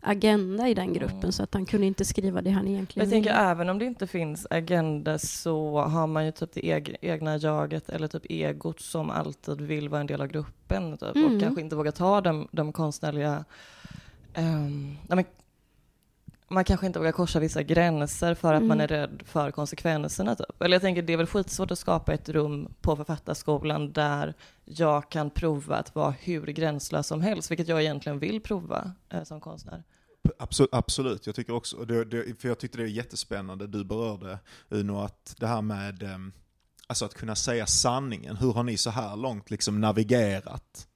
[0.03, 1.33] agenda i den gruppen Mm.
[1.33, 3.51] så att han kunde inte skriva det han egentligen Jag tänker ville.
[3.51, 7.89] även om det inte finns agenda så har man ju typ det eg- egna jaget
[7.89, 11.35] eller typ egot som alltid vill vara en del av gruppen typ, Mm.
[11.35, 13.45] och kanske inte vågar ta de, de konstnärliga
[15.09, 15.25] men,
[16.51, 18.85] man kanske inte vågar korsa vissa gränser för att man Mm.
[18.85, 20.35] är rädd för konsekvenserna.
[20.37, 20.63] Typ.
[20.63, 24.35] Eller jag tänker det är väl skitsvårt att skapa ett rum på författarskolan där
[24.65, 29.23] jag kan prova att vara hur gränslös som helst, vilket jag egentligen vill prova eh,
[29.25, 29.85] som konstnär.
[30.39, 33.85] Absolut, absolut, jag tycker också, och det, det, för jag tyckte det är jättespännande, du
[33.85, 36.33] berörde Uno, att det här med ehm,
[36.87, 40.87] alltså att kunna säga sanningen, hur har ni så här långt liksom navigerat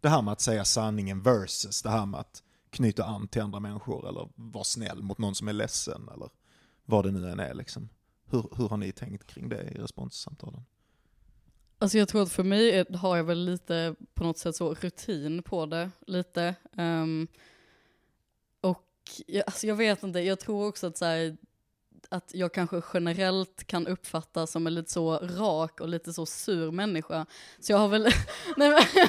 [0.00, 2.42] det här med att säga sanningen versus det här med att
[2.74, 6.28] knyta an till andra människor eller vara snäll mot någon som är ledsen eller
[6.84, 7.88] vad det nu än är liksom.
[8.26, 10.64] Hur, hur har ni tänkt kring det i responssamtalen?
[11.78, 14.74] Alltså jag tror att för mig är, har jag väl lite på något sätt så
[14.74, 16.54] rutin på det, lite.
[16.76, 17.28] Um,
[18.60, 18.90] och
[19.26, 21.36] jag, alltså jag vet inte, jag tror också att så här,
[22.10, 26.70] att jag kanske generellt kan uppfattas som en lite så rak och lite så sur
[26.70, 27.26] människa.
[27.60, 28.02] Så jag har väl,
[28.56, 28.82] nej, men,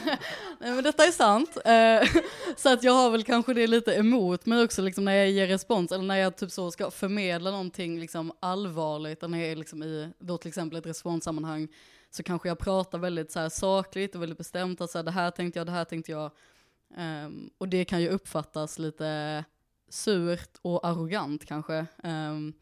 [0.59, 1.57] nej men detta är sant.
[1.65, 2.21] Eh,
[2.55, 5.47] så att jag har väl kanske det lite emot mig också liksom när jag ger
[5.47, 9.83] respons eller när jag typ så ska förmedla någonting liksom allvarligt, när jag är liksom
[9.83, 11.67] i då till exempel ett responssammanhang
[12.15, 15.11] så kanske jag pratar väldigt så här sakligt och väldigt bestämt, att så här, det
[15.11, 16.31] här tänkte jag, det här tänkte jag.
[16.97, 19.43] Um, och det kan ju uppfattas lite
[19.89, 21.85] surt och arrogant kanske.
[22.03, 22.53] Um,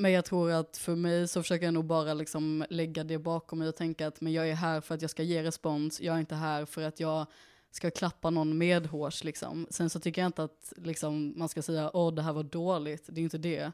[0.00, 3.58] men jag tror att för mig så försöker jag nog bara liksom lägga det bakom
[3.58, 6.16] mig och tänka att men jag är här för att jag ska ge respons, jag
[6.16, 7.26] är inte här för att jag
[7.70, 9.66] ska klappa någon medhårs liksom.
[9.70, 13.04] Sen så tycker jag inte att liksom, man ska säga åh det här var dåligt,
[13.08, 13.72] det är inte det.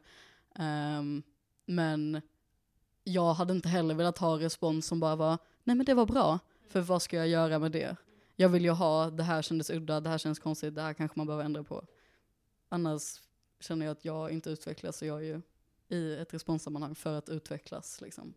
[0.58, 1.22] Um,
[1.66, 2.22] men
[3.04, 6.38] jag hade inte heller velat ha respons som bara var, nej men det var bra,
[6.68, 7.96] för vad ska jag göra med det?
[8.36, 11.18] Jag vill ju ha, det här kändes udda, det här känns konstigt, det här kanske
[11.18, 11.84] man behöver ändra på.
[12.68, 13.02] Annars
[13.60, 15.42] känner jag att jag inte utvecklas, och jag är ju
[15.88, 18.00] i ett responssammanhang för att utvecklas.
[18.00, 18.34] Liksom.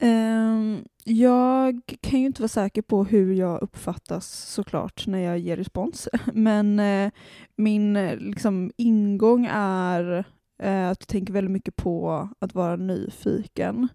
[0.00, 5.56] Ehm, jag kan ju inte vara säker på hur jag uppfattas såklart när jag ger
[5.56, 7.10] respons, men eh,
[7.56, 10.24] min eh, liksom, ingång är
[10.58, 13.88] eh, att jag tänker väldigt mycket på att vara nyfiken.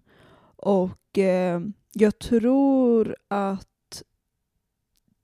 [0.56, 0.98] Och
[1.92, 4.02] jag tror att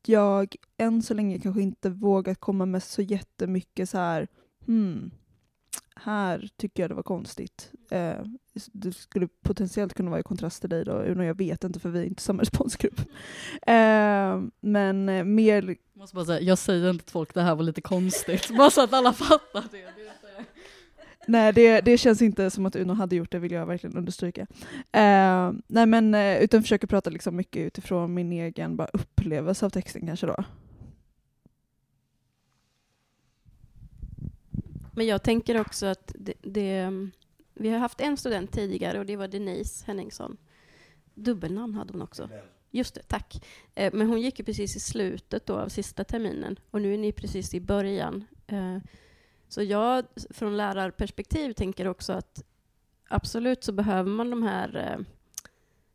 [0.06, 4.28] jag än så länge kanske inte vågat komma med så jättemycket så här,
[4.68, 5.10] hmm,
[5.96, 7.70] här tycker jag det var konstigt.
[7.90, 8.16] Eh,
[8.72, 11.88] det skulle potentiellt kunna vara i kontrast till dig då, Uno, jag vet inte för
[11.88, 13.00] vi är inte samma responsgrupp.
[13.66, 15.62] Eh, men eh, mer...
[15.68, 18.70] Jag måste bara säga, jag säger inte till folk det här var lite konstigt, bara
[18.70, 19.78] så att alla fattar det.
[19.78, 20.44] det
[21.26, 24.46] Nej, det, det känns inte som att Uno hade gjort det, vill jag verkligen understryka.
[24.92, 29.70] Eh, nej, men eh, utan försöker prata liksom mycket utifrån min egen bara upplevelse av
[29.70, 30.44] texten kanske då.
[34.98, 36.90] Men jag tänker också att det, det,
[37.54, 40.36] vi har haft en student tidigare och det var Denise Henningsson.
[41.14, 42.28] Dubbelnamn hade hon också.
[42.70, 43.46] Just det, tack.
[43.74, 46.98] Eh, Men hon gick ju precis i slutet då av sista terminen och nu är
[46.98, 48.24] ni precis i början.
[48.46, 48.76] Eh,
[49.48, 52.44] Så jag från lärarperspektiv tänker också att
[53.08, 55.04] absolut så behöver man de här eh,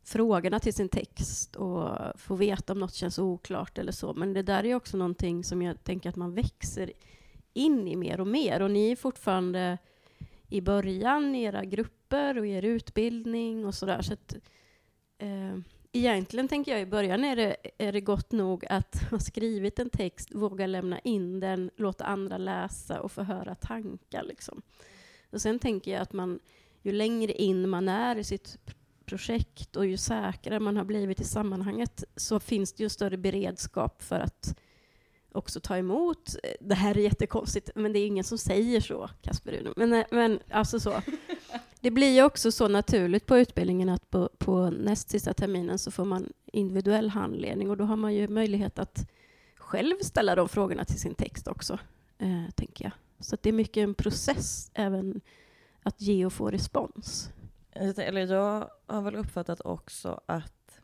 [0.04, 4.14] frågorna till sin text och få veta om något känns oklart eller så.
[4.14, 6.92] Men det där är också någonting som jag tänker att man växer
[7.54, 8.62] in i mer och mer.
[8.62, 9.78] Och ni är fortfarande
[10.48, 14.02] i början i era grupper och i er utbildning och sådär.
[14.02, 14.36] Så att,
[15.18, 15.58] eh,
[15.92, 19.90] egentligen tänker jag i början är det, är det gott nog att ha skrivit en
[19.90, 24.22] text, våga lämna in den, låta andra läsa och få höra tankar.
[24.22, 24.62] Liksom.
[25.30, 26.40] Och sen tänker jag att man,
[26.82, 28.58] ju längre in man är i sitt
[29.04, 34.02] projekt och ju säkrare man har blivit i sammanhanget så finns det ju större beredskap
[34.02, 34.58] för att
[35.34, 36.36] också ta emot.
[36.60, 39.72] Det här är jättekonstigt, men det är ingen som säger så, Kasper Uno.
[39.76, 41.02] Men, eh, men alltså så.
[41.80, 45.90] Det blir ju också så naturligt på utbildningen att på, på näst sista terminen så
[45.90, 49.10] får man individuell handledning och då har man ju möjlighet att
[49.56, 51.78] själv ställa de frågorna till sin text också,
[52.18, 52.92] eh, tänker jag.
[53.20, 55.20] Så att det är mycket en process även
[55.82, 57.30] att ge och få respons.
[57.72, 60.80] Eller jag har väl uppfattat också att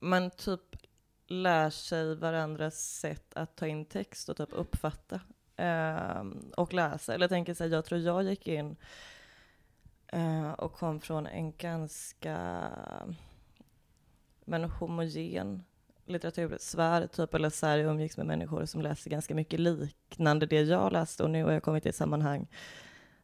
[0.00, 0.65] man typ
[1.26, 5.20] lär sig varandras sätt att ta in text och typ uppfatta
[5.56, 6.24] eh,
[6.56, 7.14] och läsa.
[7.14, 8.76] Eller jag tänker så här, jag tror jag gick in
[10.06, 12.62] eh, och kom från en ganska
[14.46, 15.64] men homogen
[16.06, 20.62] litteratursfär, typ, eller så här, jag umgicks med människor som läser ganska mycket liknande det
[20.62, 22.46] jag läste och nu har jag kommit till ett sammanhang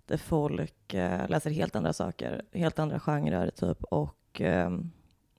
[0.07, 4.71] där folk eh, läser helt andra saker, helt andra genrer typ och eh,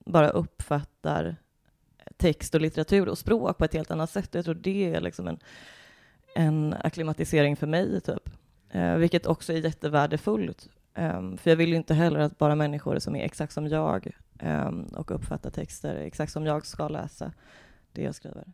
[0.06, 1.36] bara uppfattar
[2.24, 4.30] text och litteratur och språk på ett helt annat sätt.
[4.32, 5.40] Jag tror det är liksom en,
[6.36, 8.30] en akklimatisering för mig typ,
[8.70, 10.70] eh, vilket också är jättevärdefullt.
[10.96, 14.12] Um, för jag vill ju inte heller att bara människor som är exakt som jag
[14.44, 17.32] um, och uppfattar texter exakt som jag ska läsa
[17.92, 18.46] det jag skriver.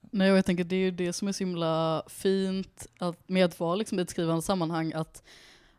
[0.00, 3.60] Nej, jag tänker det är ju det som är så himla fint att med att
[3.60, 5.22] vara liksom i ett skrivande sammanhang, att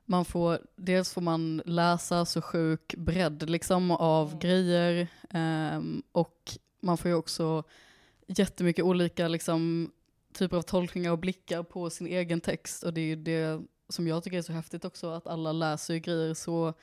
[0.05, 6.97] man får, dels får man läsa så sjuk bredd liksom av grejer ehm, och man
[6.97, 7.63] får ju också
[8.27, 9.91] jättemycket olika liksom,
[10.33, 14.07] typer av tolkningar och blickar på sin egen text och det är ju det som
[14.07, 16.73] jag tycker är så häftigt också, att alla läser ju grejer så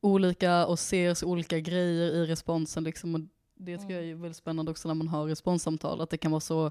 [0.00, 3.14] olika och ser så olika grejer i responsen liksom.
[3.14, 3.20] Och
[3.54, 6.40] det tycker jag är väldigt spännande också när man har responssamtal, att det kan vara
[6.40, 6.70] så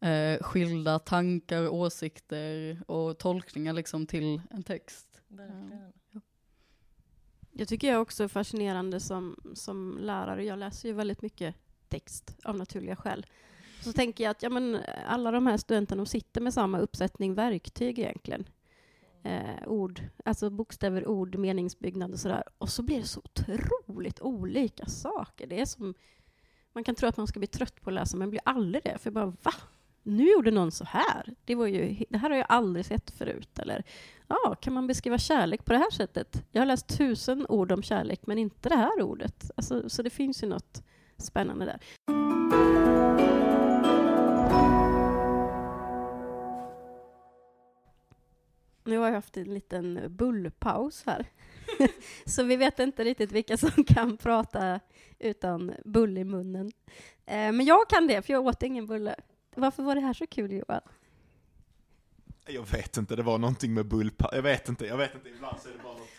[0.00, 5.20] eh, skilda tankar, åsikter och tolkningar liksom till en text.
[5.28, 5.92] Verkligen.
[7.52, 10.44] Jag tycker jag också är fascinerande som, som lärare.
[10.44, 11.54] Jag läser ju väldigt mycket
[11.90, 13.26] text av naturliga skäl.
[13.80, 17.98] Så tänker jag att ja, men, alla de här studenterna sitter med samma uppsättning verktyg
[17.98, 18.44] egentligen.
[19.22, 22.42] Eh, ord, alltså bokstäver, ord, meningsbyggnad och sådär.
[22.58, 25.46] Och så blir det så otroligt olika saker.
[25.46, 25.94] Det är som,
[26.72, 28.98] man kan tro att man ska bli trött på att läsa, men blir aldrig det.
[28.98, 29.52] För bara, va?
[30.02, 31.34] Nu gjorde någon så här.
[31.44, 33.58] Det, var ju, det här har jag aldrig sett förut.
[33.58, 33.84] Eller,
[34.28, 36.44] ja, kan man beskriva kärlek på det här sättet?
[36.50, 39.50] Jag har läst tusen ord om kärlek, men inte det här ordet.
[39.56, 40.82] Alltså, så det finns ju något
[41.20, 41.80] spännande där.
[48.84, 51.26] Nu har jag haft en liten bullpaus här.
[52.26, 54.80] så vi vet inte riktigt vilka som kan prata
[55.18, 56.72] utan bull i munnen.
[57.26, 59.14] Eh, men jag kan det, för jag åt ingen bulle.
[59.54, 60.80] Varför var det här så kul, Johan?
[62.46, 64.30] Jag vet inte, det var någonting med bullpaus.
[64.32, 66.09] Jag vet inte, jag vet inte, ibland så är det bara något...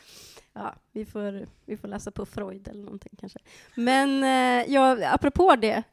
[0.54, 3.39] Ja, vi får, vi får läsa på Freud eller någonting kanske.
[3.76, 5.84] Men eh, ja, apropå det,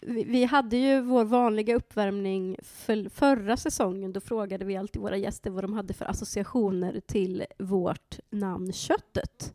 [0.00, 4.12] vi, vi hade ju vår vanliga uppvärmning för förra säsongen.
[4.12, 9.54] Då frågade vi alltid våra gäster vad de hade för associationer till vårt namn Köttet.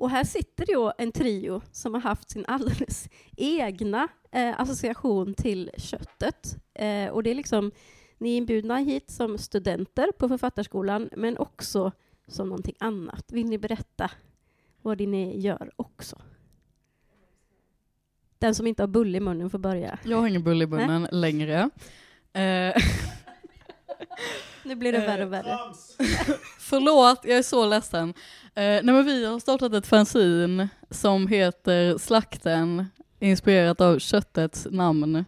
[0.00, 5.70] Och här sitter ju en trio som har haft sin alldeles egna eh, association till
[5.76, 6.56] köttet.
[6.74, 7.70] Eh, och det är liksom,
[8.18, 11.92] ni är inbjudna hit som studenter på Författarskolan, men också
[12.30, 13.32] som någonting annat.
[13.32, 14.10] Vill ni berätta
[14.82, 16.16] vad det ni gör också?
[18.38, 19.98] Den som inte har bulle i munnen får börja.
[20.04, 21.70] Jag har ingen bulle i munnen längre.
[22.32, 22.74] Eh,
[24.62, 25.58] Nu blir det Eh, värre och värre.
[26.58, 28.08] förlåt, jag är så ledsen.
[28.08, 32.86] Eh, nej men vi har startat ett fanzine som heter Slakten,
[33.18, 35.24] inspirerat av köttets namn.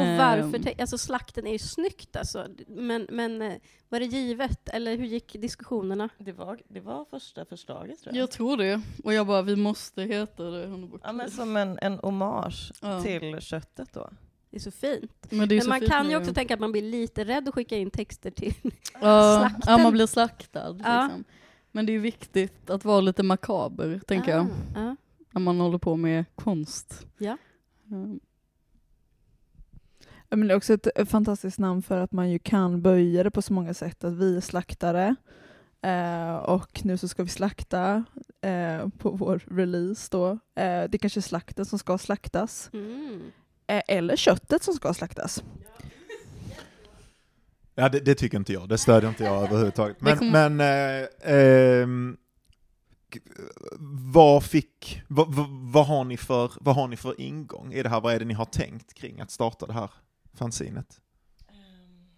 [0.00, 0.58] Och varför?
[0.58, 3.52] Eh, te- Alltså slakten är ju snyggt alltså, men, men eh,
[3.88, 4.68] var det givet?
[4.68, 6.08] Eller hur gick diskussionerna?
[6.18, 8.22] Det var, det var första förslaget tror jag.
[8.22, 8.80] jag tror det.
[9.04, 10.88] Och jag bara, vi måste heta det.
[11.02, 13.02] Ja, men som en, en hommage Ja.
[13.02, 14.10] till köttet då.
[14.50, 15.26] Det är så fint.
[15.30, 17.54] Men, Men så man fint kan ju också tänka att man blir lite rädd att
[17.54, 18.54] skicka in texter till...
[19.00, 19.62] ja, slakten.
[19.72, 20.78] ja, man blir slaktad.
[20.84, 21.02] Ja.
[21.04, 21.24] Liksom.
[21.72, 24.96] Men det är viktigt att vara lite makaber, tänker jag, Ah, ja.
[25.30, 27.06] när man håller på med konst.
[27.18, 27.36] Ja.
[30.30, 33.42] Men det är också ett fantastiskt namn för att man ju kan böja det på
[33.42, 34.04] så många sätt.
[34.04, 35.16] Att vi är slaktare
[35.82, 38.04] eh, och nu så ska vi slakta
[38.40, 40.30] eh, på vår release då.
[40.62, 42.70] Eh, det kanske är slakten som ska slaktas.
[42.72, 43.20] Mm.
[43.66, 45.42] Eh, eller köttet som ska slaktas.
[47.74, 48.68] Ja, det, det tycker inte jag.
[48.68, 49.96] Det stödjer inte jag överhuvudtaget.
[50.00, 51.08] Men, kommer- men eh,
[51.82, 52.16] ehm,
[54.14, 57.88] vad fick, vad, vad, vad, har ni för, vad har ni för ingång i det
[57.88, 58.00] här?
[58.00, 59.90] Vad är det ni har tänkt kring att starta det här
[60.36, 61.00] fanzinet?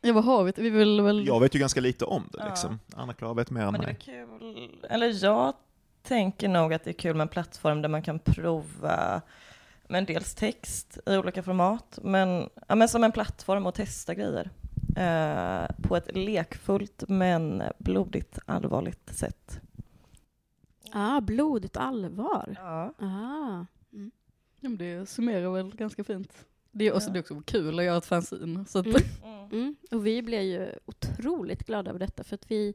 [0.00, 0.52] Ja, vad har vi?
[0.56, 1.26] Vi vill väl...
[1.26, 2.48] Jag vet ju ganska lite om det Ja.
[2.48, 2.78] liksom.
[2.96, 3.98] Anna-Klara vet mer än Men det är mig.
[4.00, 5.54] kul, eller jag
[6.02, 9.22] tänker nog att det är kul med en plattform där man kan prova
[9.88, 14.14] med en dels text i olika format, men, ja, men som en plattform att testa
[14.14, 14.50] grejer.
[14.96, 19.60] Eh, på ett lekfullt men blodigt allvarligt sätt.
[20.92, 22.54] Ah, blodigt allvar.
[22.58, 22.92] Ja.
[22.98, 23.64] Ah.
[24.60, 26.44] Ja, men det summerar väl ganska fint.
[26.78, 27.12] Det är, också, Ja.
[27.12, 28.64] det är också kul att göra ett fanzine.
[28.68, 29.00] Så att, Mm.
[29.24, 29.62] Mm.
[29.62, 29.76] Mm.
[29.90, 32.74] Och vi blev ju otroligt glada över detta för att vi,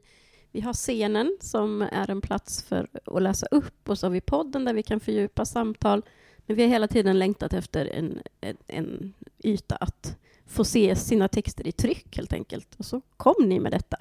[0.52, 4.20] vi har scenen som är en plats för att läsa upp och så har vi
[4.20, 6.02] podden där vi kan fördjupa samtal.
[6.46, 11.28] Men vi har hela tiden längtat efter en, en, en yta att få se sina
[11.28, 12.74] texter i tryck helt enkelt.
[12.78, 13.96] Och så kom ni med detta.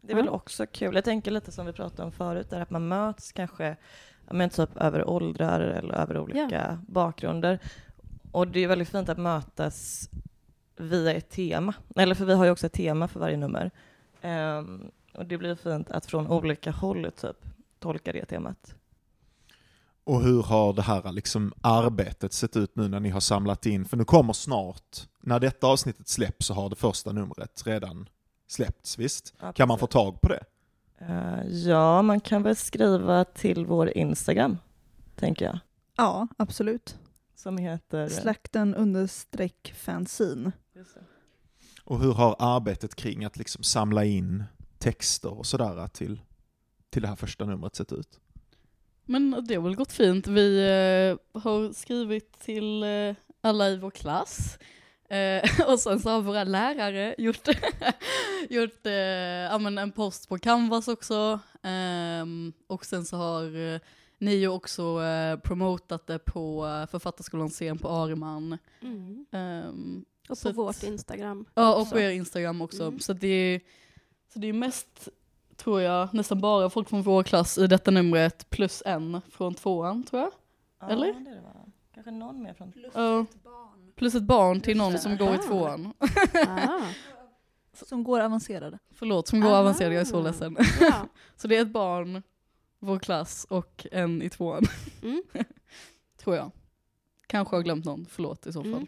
[0.00, 0.32] Det är väl Ja.
[0.32, 3.76] också kul, jag tänker lite som vi pratade om förut, där att man möts kanske
[4.26, 7.58] ja, men typ över åldrar eller över olika bakgrunder.
[8.32, 10.08] Och det är väldigt fint att mötas
[10.76, 13.70] via ett tema, eller för vi har ju också ett tema för varje nummer.
[14.20, 17.36] Ehm, och det blir fint att från olika håll typ
[17.78, 18.74] tolka det temat.
[20.04, 23.84] Och hur har det här liksom arbetet sett ut nu när ni har samlat in?
[23.84, 28.08] För nu kommer snart, när detta avsnittet släpps så har det första numret redan
[28.46, 29.34] släppts, visst?
[29.40, 30.44] Ja, Kan man få tag på det?
[30.98, 34.58] Eh, ja, man kan väl skriva till vår Instagram,
[35.16, 35.58] tänker jag,
[35.96, 36.98] Ja, absolut.
[37.38, 38.08] Som heter...
[38.08, 40.52] Slakten understreck fanzine.
[41.84, 44.44] Och hur har arbetet kring att liksom samla in
[44.78, 46.20] texter och sådär till,
[46.90, 48.20] till det här första numret sett ut?
[49.08, 50.26] men det har väl gått fint.
[50.26, 54.58] Vi eh, har skrivit till eh, alla i vår klass.
[55.08, 57.48] Eh, och sen så har våra lärare gjort,
[58.50, 61.40] gjort eh, ja, men en post på Canvas också.
[61.62, 63.80] Ehm, och sen så har
[64.18, 68.58] ni ju också eh, promotat det på eh, Författarskolans scen på Ariman.
[68.82, 69.26] Mm.
[69.32, 71.44] Ehm, Och på att- vårt Instagram.
[71.54, 71.92] Ja, och också.
[71.94, 72.82] på er Instagram också.
[72.82, 73.00] Mm.
[73.00, 73.60] Så, det är,
[74.32, 75.08] så det är mest,
[75.56, 80.04] tror jag, nästan bara folk från vår klass i detta numret, plus en från tvåan,
[80.04, 80.30] tror jag.
[80.80, 81.12] Ja, Eller?
[81.12, 81.42] det det?
[81.94, 82.72] Kanske någon mer från...
[82.94, 83.26] Ja.
[83.96, 85.92] Plus ett barn till någon som går i tvåan.
[86.48, 86.80] Ah.
[87.72, 88.78] Som går avancerade.
[88.94, 89.58] Förlåt, som går Aha.
[89.58, 90.56] avancerad, jag är så ledsen.
[90.80, 90.92] Ja.
[91.36, 92.22] Så det är ett barn,
[92.78, 94.62] vår klass och en i tvåan,
[95.02, 95.22] Mm.
[96.22, 96.50] tror jag.
[97.26, 98.72] Kanske har glömt någon, förlåt i så fall.
[98.72, 98.86] Mm.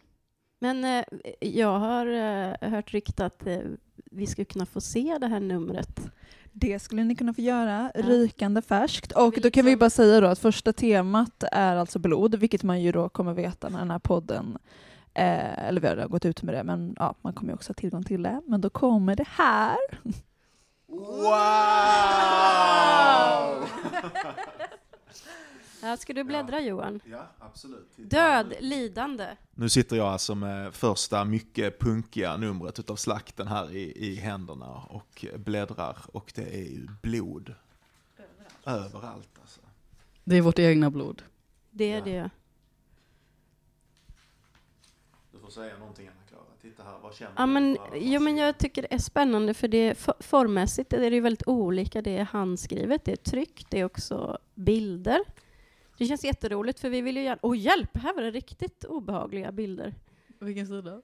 [0.59, 1.05] Men eh,
[1.41, 3.59] jag har eh, hört rykte att eh,
[4.11, 6.01] vi skulle kunna få se det här numret.
[6.53, 8.03] Det skulle ni kunna få göra, Ja.
[8.03, 9.13] rykande färskt.
[9.13, 12.83] Och då kan vi bara säga då att första temat är alltså blod, vilket man
[12.83, 14.59] ju då kommer veta när den här podden
[15.15, 17.75] Eh, eller vi har gått ut med det, men ja, man kommer ju också ha
[17.75, 18.41] tillgång till det.
[18.47, 19.77] Men då kommer det här.
[20.91, 21.31] Wow!
[25.83, 27.01] Ja, ska du bläddra Johan?
[27.05, 27.89] Ja, absolut.
[27.97, 29.37] Död, lidande.
[29.51, 34.67] Nu sitter jag alltså med första mycket punkiga numret utav slakten här i, i händerna
[34.89, 37.55] och bläddrar och det är ju blod.
[38.65, 39.61] Överallt, alltså.
[40.25, 41.23] Det är vårt egna blod.
[41.71, 42.05] Det är Ja.
[42.05, 42.31] det.
[45.51, 46.20] får säga någonting Anna-Klara.
[46.63, 49.69] Titta här, vad känner Ja, du men, jo, men jag tycker det är spännande för
[49.69, 52.03] det for- formmässigt är det ju väldigt olika.
[52.03, 55.21] Det är handskrivet, det är tryck, det är också bilder.
[55.99, 57.39] Det känns jätteroligt för vi vill ju gärna...
[57.43, 57.97] Åh hjälp!
[57.97, 59.95] Här var det riktigt obehagliga bilder.
[60.41, 61.01] Vilken sida?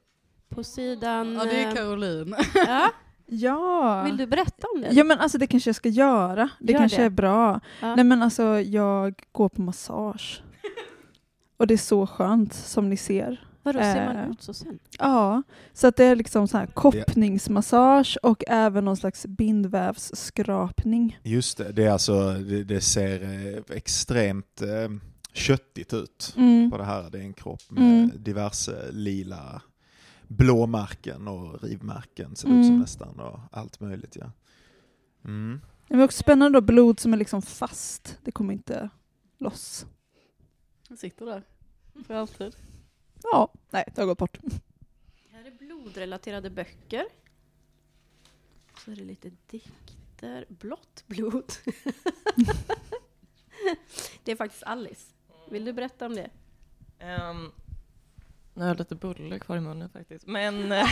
[0.49, 1.35] På sidan...
[1.35, 2.37] Ja, det är eh, Caroline.
[2.55, 2.91] ja,
[3.27, 4.03] Ja.
[4.07, 4.89] vill du berätta om det?
[4.93, 6.49] Ja men alltså det kanske jag ska göra.
[6.61, 7.05] Det Gör kanske det.
[7.07, 7.61] är bra.
[7.81, 7.95] Ja.
[7.95, 10.43] Nej men alltså jag går på massage.
[11.57, 13.47] Och det är så skönt som ni ser.
[13.67, 14.79] Vadå, ser man eh, ut så sen?
[14.99, 15.43] Ja,
[15.73, 21.19] så att det är liksom så här koppningsmassage och även någon slags bindvävsskrapning.
[21.23, 24.89] Just det, det, är alltså, det, det ser eh, extremt eh,
[25.33, 26.71] köttigt ut Mm.
[26.71, 27.11] på det här.
[27.11, 28.11] Det är en kropp med Mm.
[28.23, 29.63] diverse lila
[30.29, 32.81] blåmärken och rivmärken ser det ut som Mm.
[32.81, 34.17] nästan och allt möjligt.
[34.21, 34.31] Ja.
[35.25, 35.61] Mm.
[35.89, 38.19] Det är också spännande då, blod som är liksom fast.
[38.25, 38.89] Det kommer inte
[39.39, 39.87] loss.
[40.89, 41.43] Jag sitter där.
[42.07, 42.57] För alltid.
[43.33, 44.39] Ja, nej det har gått bort.
[45.31, 47.07] Här är blodrelaterade böcker.
[48.85, 50.47] Så är det lite dikter.
[50.49, 51.53] Blått blod.
[54.25, 55.15] det är faktiskt Alice.
[55.51, 56.31] Vill du berätta om det?
[57.01, 57.53] Um,
[58.55, 60.27] nu har jag lite bulle kvar i munnen faktiskt.
[60.27, 60.91] Men, eh,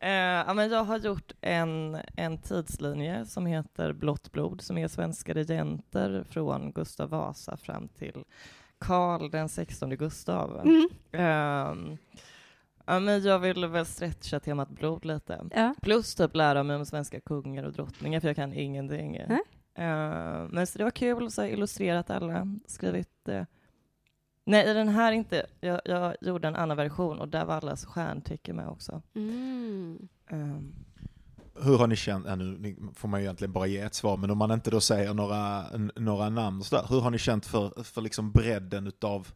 [0.00, 4.88] eh, ja, men jag har gjort en, en tidslinje som heter Blått blod, som är
[4.88, 8.24] svenska regenter från Gustav Vasa fram till
[8.78, 10.60] Karl den 16 Gustav.
[10.60, 10.88] Mm.
[11.12, 11.96] Ehm,
[12.86, 15.44] ja, men jag ville väl stretcha temat blod lite.
[15.54, 15.74] Ja.
[15.82, 19.12] Plus typ lära mig om svenska kungar och drottningar, för jag kan ingenting.
[19.28, 19.40] Nej.
[19.74, 23.28] Ehm, men så det var kul, så har jag illustrerat alla, skrivit...
[23.28, 23.44] eh,
[24.44, 25.46] nej, i den här inte.
[25.60, 29.02] Jag, jag gjorde en annan version och där var allas stjärntecken med också.
[29.14, 30.08] Mm.
[30.30, 30.74] Ehm,
[31.62, 34.30] hur har ni känt, ja, nu får man ju egentligen bara ge ett svar, men
[34.30, 35.64] om man inte då säger några,
[35.96, 39.28] några namn och sådär, hur har ni känt för, för liksom bredden utav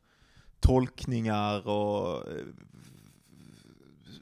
[0.60, 2.44] tolkningar och eh,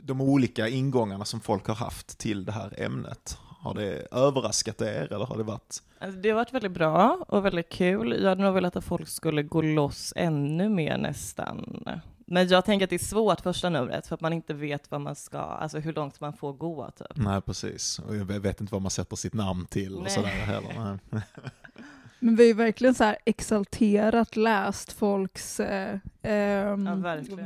[0.02, 3.38] de olika ingångarna som folk har haft till det här ämnet?
[3.60, 7.44] Har det överraskat er eller har det varit alltså, det har varit väldigt bra och
[7.44, 8.16] väldigt kul.
[8.22, 11.84] Jag hade nog velat att folk skulle gå loss ännu mer nästan.
[12.30, 15.00] Men jag tänker att det är svårt första numret för att man inte vet vad
[15.00, 17.06] man ska, alltså hur långt man får gå typ.
[17.16, 17.98] Nej, precis.
[17.98, 20.10] Och jag vet inte vad man sätter sitt namn till och Nej.
[20.10, 20.98] sådär heller.
[21.10, 21.22] Nej.
[22.20, 26.94] Men vi har ju verkligen så här exalterat läst folks, eh, ehm, Ja,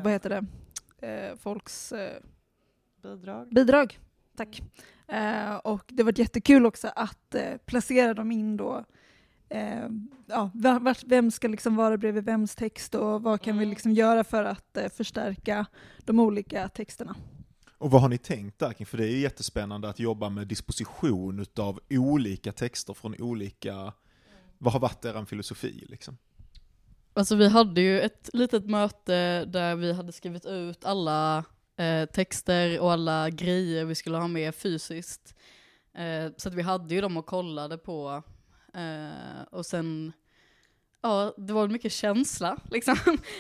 [0.03, 0.47] vad heter det,
[1.09, 2.23] eh, folks eh,
[3.03, 3.49] Bidrag.
[3.55, 3.99] bidrag.
[4.37, 4.63] Tack.
[5.09, 8.85] Eh, och det var jättekul också att eh, placera dem in då.
[9.53, 9.89] Eh,
[10.27, 10.51] ja,
[11.07, 13.71] vem ska liksom vara bredvid vems text och vad kan vi Mm.
[13.71, 15.67] liksom göra för att eh, förstärka
[16.05, 17.17] de olika texterna.
[17.79, 18.87] Och vad har ni tänkt där kring?
[18.87, 23.93] För det är ju jättespännande att jobba med disposition utav olika texter från olika...
[24.59, 26.19] Vad har varit er filosofi liksom?
[27.15, 31.45] Alltså vi hade ju ett litet möte där vi hade skrivit ut alla
[31.77, 35.35] eh, texter och alla grejer vi skulle ha med fysiskt.
[35.95, 38.23] Eh, så att vi hade ju dem och kollade på.
[38.73, 40.13] Eh, och sen,
[41.01, 42.97] ja det var mycket känsla liksom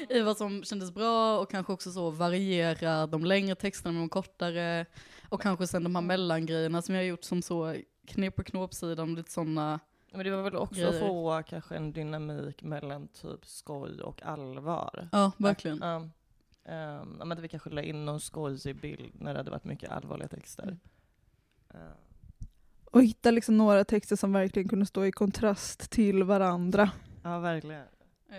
[0.09, 4.09] i vad som kändes bra och kanske också så variera de längre texterna med de
[4.09, 4.87] kortare.
[5.29, 7.77] Och kanske sen de här mellangrejerna som jag har gjort som så
[8.07, 9.81] knep på knåpsidan, lite sådana.
[10.13, 10.89] Men det var väl också Grejer.
[10.89, 15.09] att få kanske en dynamik mellan typ skoj och allvar.
[15.13, 15.79] Ja, verkligen.
[15.79, 16.09] Ja.
[16.65, 19.91] Um, men att vi kanske la in någon skojig bild när det hade varit mycket
[19.91, 20.79] allvarliga texter.
[21.75, 21.81] Uh,
[22.93, 26.91] Och hitta liksom några texter som verkligen kunde stå i kontrast till varandra.
[27.23, 27.85] ja, verkligen.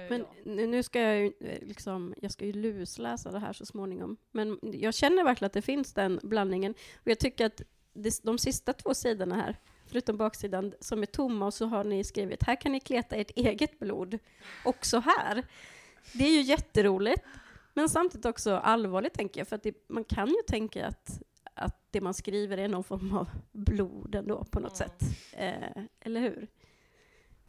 [0.10, 4.18] Men nu ska jag ju eh, liksom, jag ska ju lusläsa det här så småningom.
[4.32, 6.74] Men jag känner verkligen att det finns den blandningen.
[6.96, 7.62] Och jag tycker att
[7.94, 12.04] det, de sista två sidorna här, förutom baksidan, som är tomma och så har ni
[12.04, 14.20] skrivit, här kan ni kleta ert eget blod,
[14.66, 15.44] också här.
[16.14, 17.24] Det är ju jätteroligt,
[17.74, 21.22] men samtidigt också allvarligt tänker jag, för att det, man kan ju tänka att,
[21.56, 24.90] att det man skriver är någon form av blod ändå på något Mm.
[24.90, 25.04] sätt.
[25.34, 26.48] Eh, eller hur?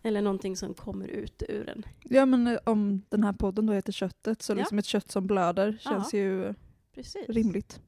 [0.03, 1.83] Eller någonting som kommer ut ur en.
[2.03, 4.57] Ja men eh, om den här podden då heter Köttet så Ja.
[4.57, 6.55] liksom ett kött som blöder känns ju
[6.95, 7.29] Precis.
[7.29, 7.81] rimligt.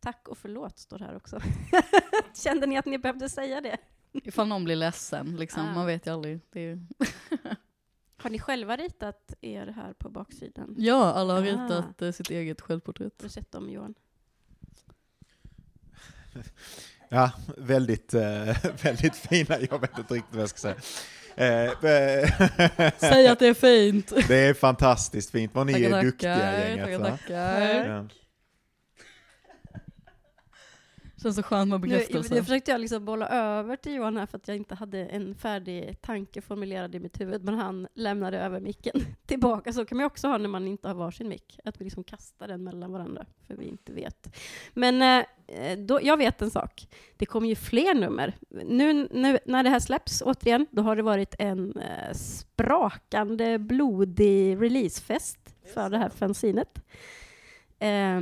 [0.00, 1.40] Tack och förlåt står här också.
[2.34, 3.76] Kände ni att ni behövde säga det?
[4.12, 5.62] Ifall någon blir ledsen, liksom.
[5.62, 5.74] Ah.
[5.74, 6.40] man vet ju aldrig.
[6.50, 6.80] Det är ju...
[8.16, 10.74] Har ni själva ritat er här på baksidan?
[10.78, 11.44] Ja, alla har Ah.
[11.44, 13.20] ritat eh, sitt eget självporträtt.
[13.20, 13.94] Har du sett dem Johan?
[17.08, 18.22] Ja, väldigt, eh,
[18.82, 19.56] väldigt fina.
[19.70, 20.74] Jag vet inte riktigt vad jag ska säga.
[21.36, 21.72] Eh,
[22.98, 24.12] Säg att det är fint!
[24.28, 27.00] det är fantastiskt fint vad ni Tackar, är duktiga tackar, gänget.
[27.00, 27.86] tackar, tackar.
[27.88, 28.06] Ja.
[31.22, 32.34] Känns så skönt med Nu, bekräftelse.
[32.34, 35.34] nu försökte jag liksom bolla över till Johan här för att jag inte hade en
[35.34, 39.72] färdig tanke formulerad i mitt huvud, men han lämnade över micken tillbaka.
[39.72, 42.48] Så kan man också ha när man inte har varsin mick, att vi liksom kastar
[42.48, 44.36] den mellan varandra, för vi inte vet.
[44.74, 45.02] Men
[45.48, 48.32] eh, då, jag vet en sak, det kommer ju fler nummer.
[48.50, 54.62] Nu, nu när det här släpps, återigen, då har det varit en eh, sprakande, blodig
[54.62, 55.38] releasefest
[55.74, 56.78] för det här fanzinet.
[57.78, 58.20] Eh,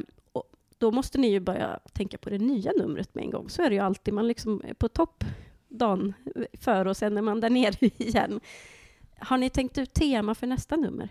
[0.85, 3.49] då måste ni ju börja tänka på det nya numret med en gång.
[3.51, 5.24] Så är det ju alltid, man liksom är på topp
[5.68, 6.14] dagen
[6.53, 8.41] för och sen är man där nere igen.
[9.18, 11.09] Har ni tänkt ut tema för nästa nummer?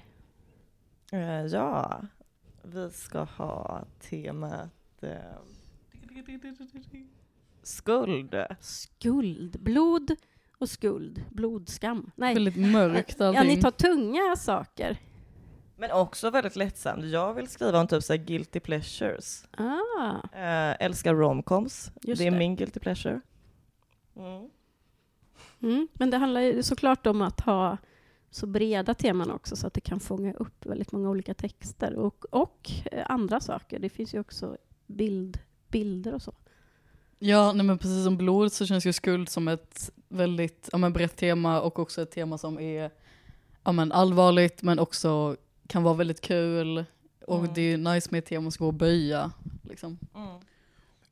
[1.11, 2.01] Eh, ja,
[2.63, 5.09] vi ska ha temat eh,
[7.63, 8.35] skuld.
[8.59, 10.15] Skuld, blod
[10.57, 12.11] och skuld, blodskam.
[12.15, 13.47] Nej, Väldigt mörkt ja, allting.
[13.47, 14.97] ni tar tunga saker.
[15.75, 17.05] Men också väldigt lättsamt.
[17.05, 19.45] Jag vill skriva om typ så här guilty pleasures.
[19.57, 21.91] Ah, Eh, älskar romcoms.
[22.01, 22.37] Just Det är det.
[22.37, 23.21] min guilty pleasure.
[24.15, 24.49] Mm.
[25.61, 25.87] mm.
[25.93, 27.77] Men det handlar ju såklart om att ha
[28.29, 32.25] så breda teman också så att det kan fånga upp väldigt många olika texter och,
[32.29, 33.79] och eh, andra saker.
[33.79, 34.57] Det finns ju också
[34.87, 35.39] bild,
[35.71, 36.33] bilder och så.
[37.19, 40.93] Ja, nej men precis som blod så känns ju skuld som ett väldigt ja, men
[40.93, 42.91] brett tema och också ett tema som är
[43.63, 45.37] ja, men allvarligt men också
[45.73, 46.85] kan vara väldigt kul.
[47.27, 47.53] Och Mm.
[47.53, 49.31] det är nice med ett tema som går att böja.
[49.63, 49.99] Liksom.
[50.15, 50.39] Mm.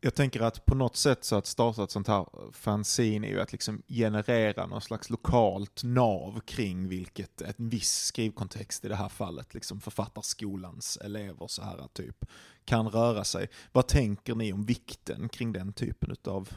[0.01, 3.41] Jag tänker att på något sätt så att starta ett sånt här fanzine är ju
[3.41, 9.09] att liksom generera någon slags lokalt nav kring vilket, en viss skrivkontext i det här
[9.09, 12.25] fallet, liksom författarskolans elever så här typ,
[12.65, 13.49] kan röra sig.
[13.71, 16.49] Vad tänker ni om vikten kring den typen av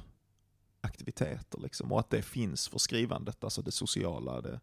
[0.80, 1.92] aktiviteter liksom?
[1.92, 4.60] Och att det finns för skrivandet, alltså det sociala, det,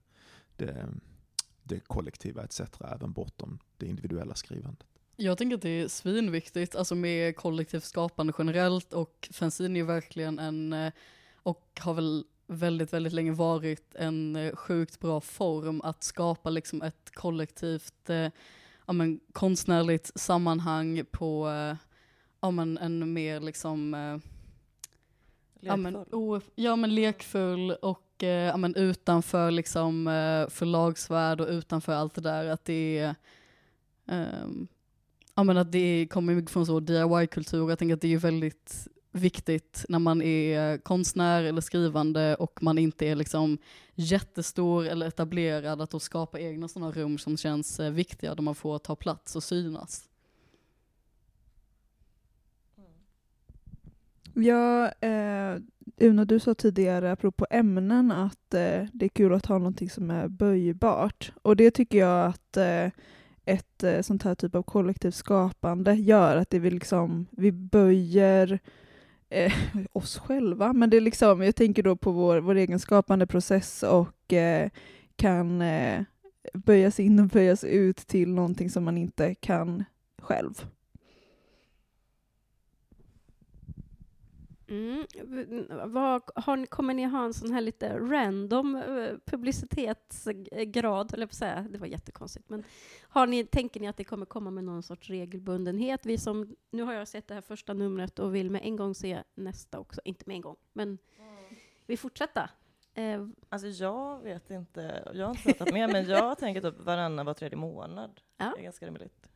[0.56, 0.88] det,
[1.64, 2.62] det kollektiva etc.
[2.96, 4.88] Även bortom det individuella skrivandet.
[5.16, 10.40] Jag tänker att det är svinviktigt, alltså med kollektivt skapande generellt och fanzine är verkligen
[10.40, 10.94] en, eh,
[11.36, 16.82] och har väl väldigt, väldigt länge varit en eh, sjukt bra form att skapa liksom
[16.82, 18.30] ett kollektivt eh,
[18.86, 21.48] ja, men, konstnärligt sammanhang på
[22.42, 24.18] ja, men, en mer liksom eh,
[25.60, 26.20] ja, men, Lekfull.
[26.20, 32.22] o, ja men lekfull och eh, men, utanför liksom eh, förlagsvärld och utanför allt det
[32.22, 33.16] där att det är
[34.08, 34.68] ehm,
[35.36, 38.88] ja men att det kommer mycket från så DIY-kultur jag tänker att det är väldigt
[39.12, 43.58] viktigt när man är konstnär eller skrivande och man inte är liksom
[43.96, 48.56] jättestor eller etablerad att då skapa egna sådana rum som känns eh, viktiga där man
[48.56, 50.08] får ta plats och synas.
[54.34, 55.58] Ja, eh,
[55.98, 60.12] Uno, du sa tidigare apropå ämnen att eh, det är kul att ha någonting som
[60.12, 61.32] är böjbart.
[61.42, 62.88] Och det tycker jag att eh,
[63.46, 68.60] ett eh, sånt här typ av kollektivt skapande gör, att det vi liksom, vi böjer
[69.30, 69.54] eh,
[69.92, 73.84] oss själva, men det är liksom, jag tänker då på vår, vår egen skapande process
[73.84, 74.70] och eh,
[75.16, 76.04] kan eh,
[76.54, 79.84] böjas in och böjas ut till någonting som man inte kan
[80.22, 80.66] själv.
[84.72, 85.06] Mm.
[85.94, 91.68] Vad, har kommer ni ha en sån här lite random eh, publicitetsgrad, eller på säga,
[91.70, 92.64] det var jättekonstigt, men
[93.02, 96.06] har ni, tänker ni att det kommer komma med någon sorts regelbundenhet?
[96.06, 98.96] Vi som, nu har jag sett det här första numret och vill med en gång
[98.96, 100.98] se nästa också, inte med en gång, men
[101.86, 102.50] vi fortsätter.
[102.94, 107.26] Eh, Alltså jag vet inte, jag har inte pratat med men jag tänker typ varannan
[107.26, 108.22] var tredje månad.
[108.38, 108.54] Ja.
[108.56, 109.31] Det är ganska rimligt.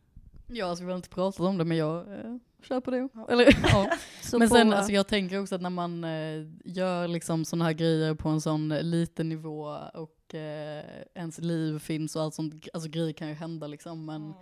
[0.48, 3.10] Ja, alltså vi har inte pratat om det men jag eh, kör på det.
[3.30, 3.98] Eller, ja.
[4.40, 8.14] Men sen, alltså jag tänker också att när man eh, gör liksom sådana här grejer
[8.14, 12.90] på en sån eh, liten nivå och eh, ens liv finns och allt sånt, alltså
[12.90, 14.06] grejer kan ju hända liksom.
[14.06, 14.34] Men,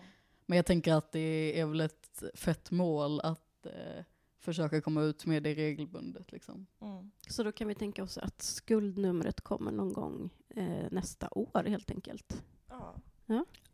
[0.45, 4.04] men jag tänker att det är väl ett fett mål att eh,
[4.39, 6.66] försöka komma ut med det regelbundet liksom.
[6.82, 7.12] Mm.
[7.30, 11.91] så då kan vi tänka oss att skuldnumret kommer någon gång eh, nästa år helt
[11.91, 12.43] enkelt.
[12.70, 12.95] Ja.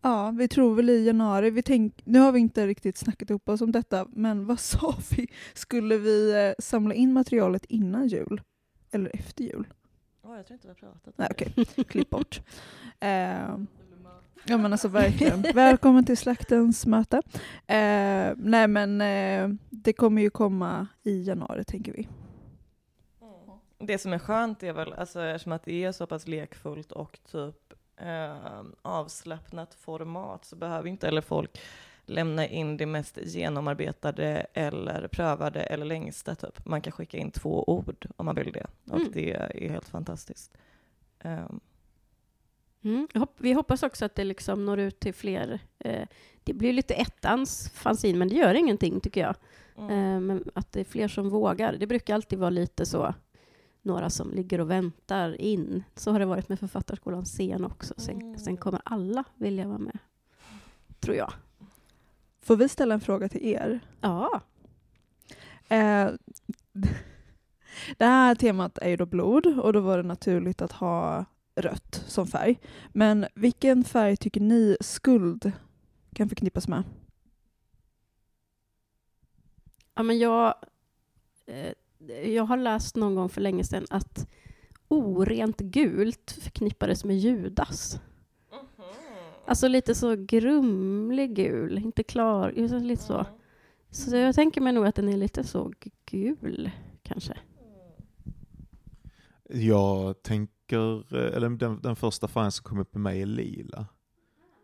[0.01, 1.49] Ja, vi tror väl i januari.
[1.49, 4.95] Vi tänk, nu har vi inte riktigt snackat ihop oss om detta, men vad sa
[5.11, 5.27] vi?
[5.53, 8.41] Skulle vi eh, samla in materialet innan jul?
[8.91, 9.67] Eller efter jul?
[10.23, 11.63] Åh, jag tror inte vi har pratat om Nej, det.
[11.73, 11.85] okej.
[11.85, 12.41] Klipp bort.
[13.01, 13.57] Eh,
[14.45, 15.41] ja, men alltså verkligen.
[15.41, 17.17] Välkommen till slaktens möte.
[17.67, 22.07] Eh, nej, men eh, det kommer ju komma i januari, tänker vi.
[23.21, 23.87] Mm.
[23.87, 27.19] Det som är skönt är väl, alltså eftersom att det är så pass lekfullt och
[27.31, 31.59] typ eh, avslappnat format så behöver inte eller folk
[32.05, 36.65] lämna in det mest genomarbetade eller prövade eller längsta typ.
[36.65, 39.11] Man kan skicka in två ord om man vill det och Mm.
[39.13, 40.57] det är helt fantastiskt.
[41.23, 41.59] Um,
[42.81, 43.07] Mm.
[43.37, 45.59] Vi hoppas också att det liksom når ut till fler.
[45.79, 46.07] Eh,
[46.43, 49.35] det blir lite ettans fanzin, men det gör ingenting tycker jag.
[49.77, 49.89] Mm.
[49.91, 51.73] Eh, men att det är fler som vågar.
[51.79, 53.13] Det brukar alltid vara lite så,
[53.81, 55.83] några som ligger och väntar in.
[55.95, 57.93] Så har det varit med Författarskolan scen också.
[57.97, 58.37] Sen, Mm.
[58.37, 59.97] sen kommer alla vilja vara med,
[60.99, 61.33] tror jag.
[62.41, 63.79] Får vi ställa en fråga till er?
[64.01, 64.41] Ja,
[65.71, 66.09] Eh,
[67.97, 71.25] det här temat är ju då blod och då var det naturligt att ha
[71.55, 72.59] rött som färg.
[72.93, 75.51] Men vilken färg tycker ni skuld
[76.15, 76.83] kan förknippas med?
[79.95, 80.53] ja men jag,
[81.45, 81.73] eh,
[82.23, 84.27] jag har läst någon gång för länge sedan att
[84.87, 87.99] orent gult förknippades med Judas.
[89.45, 93.25] Alltså lite så grumlig gul, inte klar, just lite så.
[93.91, 95.73] Så jag tänker mig nog att den är lite så
[96.05, 96.71] gul,
[97.03, 97.37] kanske.
[99.49, 103.85] Jag tänker, eh, eller den, den första färgen som kom upp i mig är lila.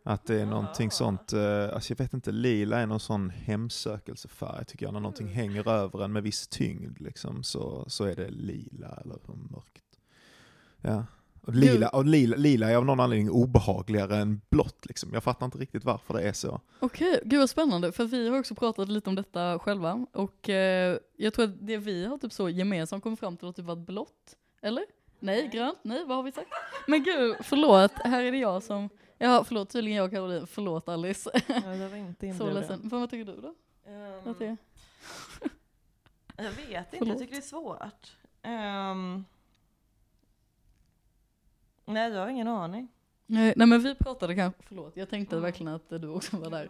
[0.07, 4.65] Att det är någonting sånt, eh, alltså jag vet inte, lila är någon sån hemsökelsefärg
[4.65, 8.29] tycker jag, när någonting hänger över en med viss tyngd liksom, så, så är det
[8.29, 9.19] lila eller
[9.51, 9.83] mörkt.
[10.81, 11.05] Ja.
[11.41, 15.09] Och lila, och lila, lila är av någon anledning obehagligare än blått liksom.
[15.13, 16.61] Jag fattar inte riktigt varför det är så.
[16.79, 20.97] Okej, gud vad spännande, för vi har också pratat lite om detta själva och eh,
[21.17, 23.87] jag tror att det vi har typ så gemensamt kommit fram till har typ varit
[23.87, 24.83] blått, eller?
[25.19, 26.49] Nej, grönt, nej, vad har vi sagt?
[26.87, 30.89] Men gud, förlåt, här är det jag som, ja förlåt, tydligen jag och Caroline, förlåt
[30.89, 31.29] Alice.
[31.47, 33.55] Ja, jag var inte Så ledsen, men vad tycker du då?
[34.29, 34.57] Att det-
[36.37, 37.07] Jag vet inte, Förlåt.
[37.07, 38.17] jag tycker det är svårt.
[38.41, 39.25] Ehm,
[41.85, 42.87] nej, jag har ingen aning.
[43.25, 45.43] Nej, nej men vi pratade kanske, förlåt, jag tänkte Mm.
[45.43, 46.69] verkligen att du också var där.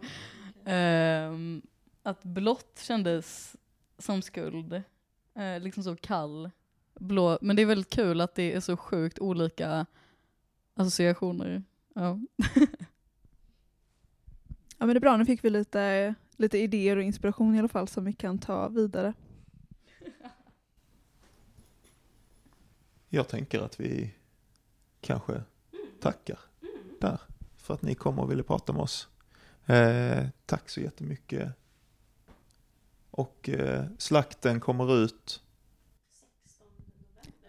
[0.66, 1.62] Ehm,
[2.04, 3.56] att blått kändes
[3.98, 4.74] som skuld,
[5.36, 6.50] eh, liksom så kall,
[6.94, 9.86] blå, men det är väldigt kul att det är så sjukt olika
[10.76, 11.64] associationer.
[11.96, 12.20] Ja.
[14.78, 17.68] Ja men det är bra, nu fick vi lite, lite idéer och inspiration i alla
[17.68, 19.14] fall som vi kan ta vidare.
[23.10, 24.16] Jag tänker att vi
[25.02, 25.44] kanske
[26.00, 26.40] tackar
[27.02, 27.20] där
[27.58, 29.08] för att ni kom och ville prata med oss.
[29.66, 31.52] Eh, tack så jättemycket.
[33.12, 35.44] Och eh, slakten kommer ut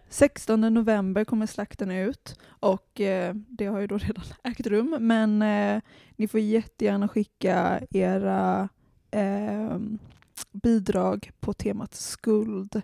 [0.09, 5.43] 16 november kommer slakten ut och eh, det har ju då redan ägt rum men
[5.43, 5.83] eh,
[6.17, 8.69] ni får jättegärna skicka era
[9.11, 9.79] eh,
[10.53, 12.83] bidrag på temat skuld.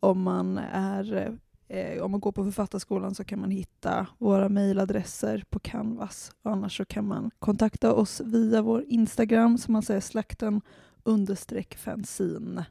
[0.00, 1.36] Om man, är,
[1.68, 6.32] eh, om man går på Författarskolan så kan man hitta våra mejladresser på Canvas.
[6.42, 10.60] Annars så kan man kontakta oss via vår Instagram som man säger slakten
[11.02, 12.64] understreck fanzine.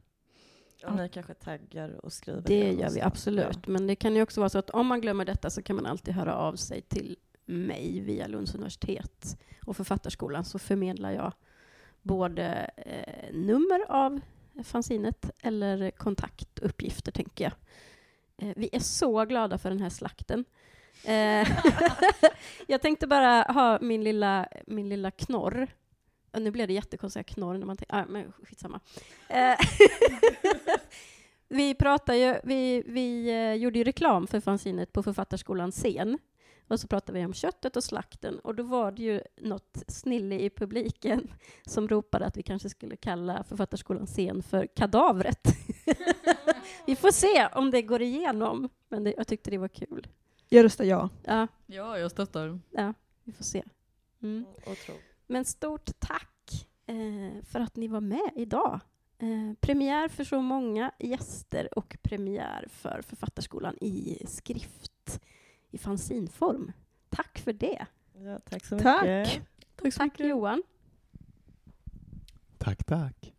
[0.83, 3.67] Och ni kanske taggar och skriver Det gör vi absolut.
[3.67, 5.85] Men det kan ju också vara så att om man glömmer detta så kan man
[5.85, 11.33] alltid höra av sig till mig via Lunds universitet och Författarskolan så förmedlar jag
[12.01, 14.19] både eh, nummer av
[14.63, 17.53] fanzinet eller kontaktuppgifter, tänker jag.
[18.37, 20.45] Eh, vi är så glada för den här slakten.
[21.05, 21.47] Eh,
[22.67, 25.67] jag tänkte bara ha min lilla, min lilla knorr.
[26.33, 28.79] Och nu blev det säga knorr när man tänker, ah, men skitsamma.
[29.29, 29.57] Eh,
[31.47, 36.17] vi pratade ju, vi, vi eh, gjorde ju reklam för fanzinet på Författarskolan scen.
[36.67, 40.39] Och så pratade vi om köttet och slakten och då var det ju något snille
[40.39, 41.33] i publiken
[41.65, 45.47] som ropade att vi kanske skulle kalla Författarskolan scen för kadavret.
[46.85, 50.07] vi får se om det går igenom, men det, jag tyckte det var kul.
[50.49, 51.09] Jag röstar ja.
[51.23, 52.59] Ja, ja, jag stöttar.
[52.69, 53.63] ja vi får se.
[54.21, 54.45] Mm.
[54.65, 54.95] Och tro.
[55.31, 58.79] Men stort tack eh, för att ni var med idag.
[59.17, 65.21] Eh, premiär för så många gäster och premiär för Författarskolan i skrift
[65.69, 66.71] i fanzinform.
[67.09, 67.85] Tack för det.
[68.13, 69.01] Ja, tack så Tack.
[69.03, 69.47] mycket.
[69.75, 70.27] Tack så Tack mycket.
[70.29, 70.63] Johan.
[72.57, 73.33] Tack, tack.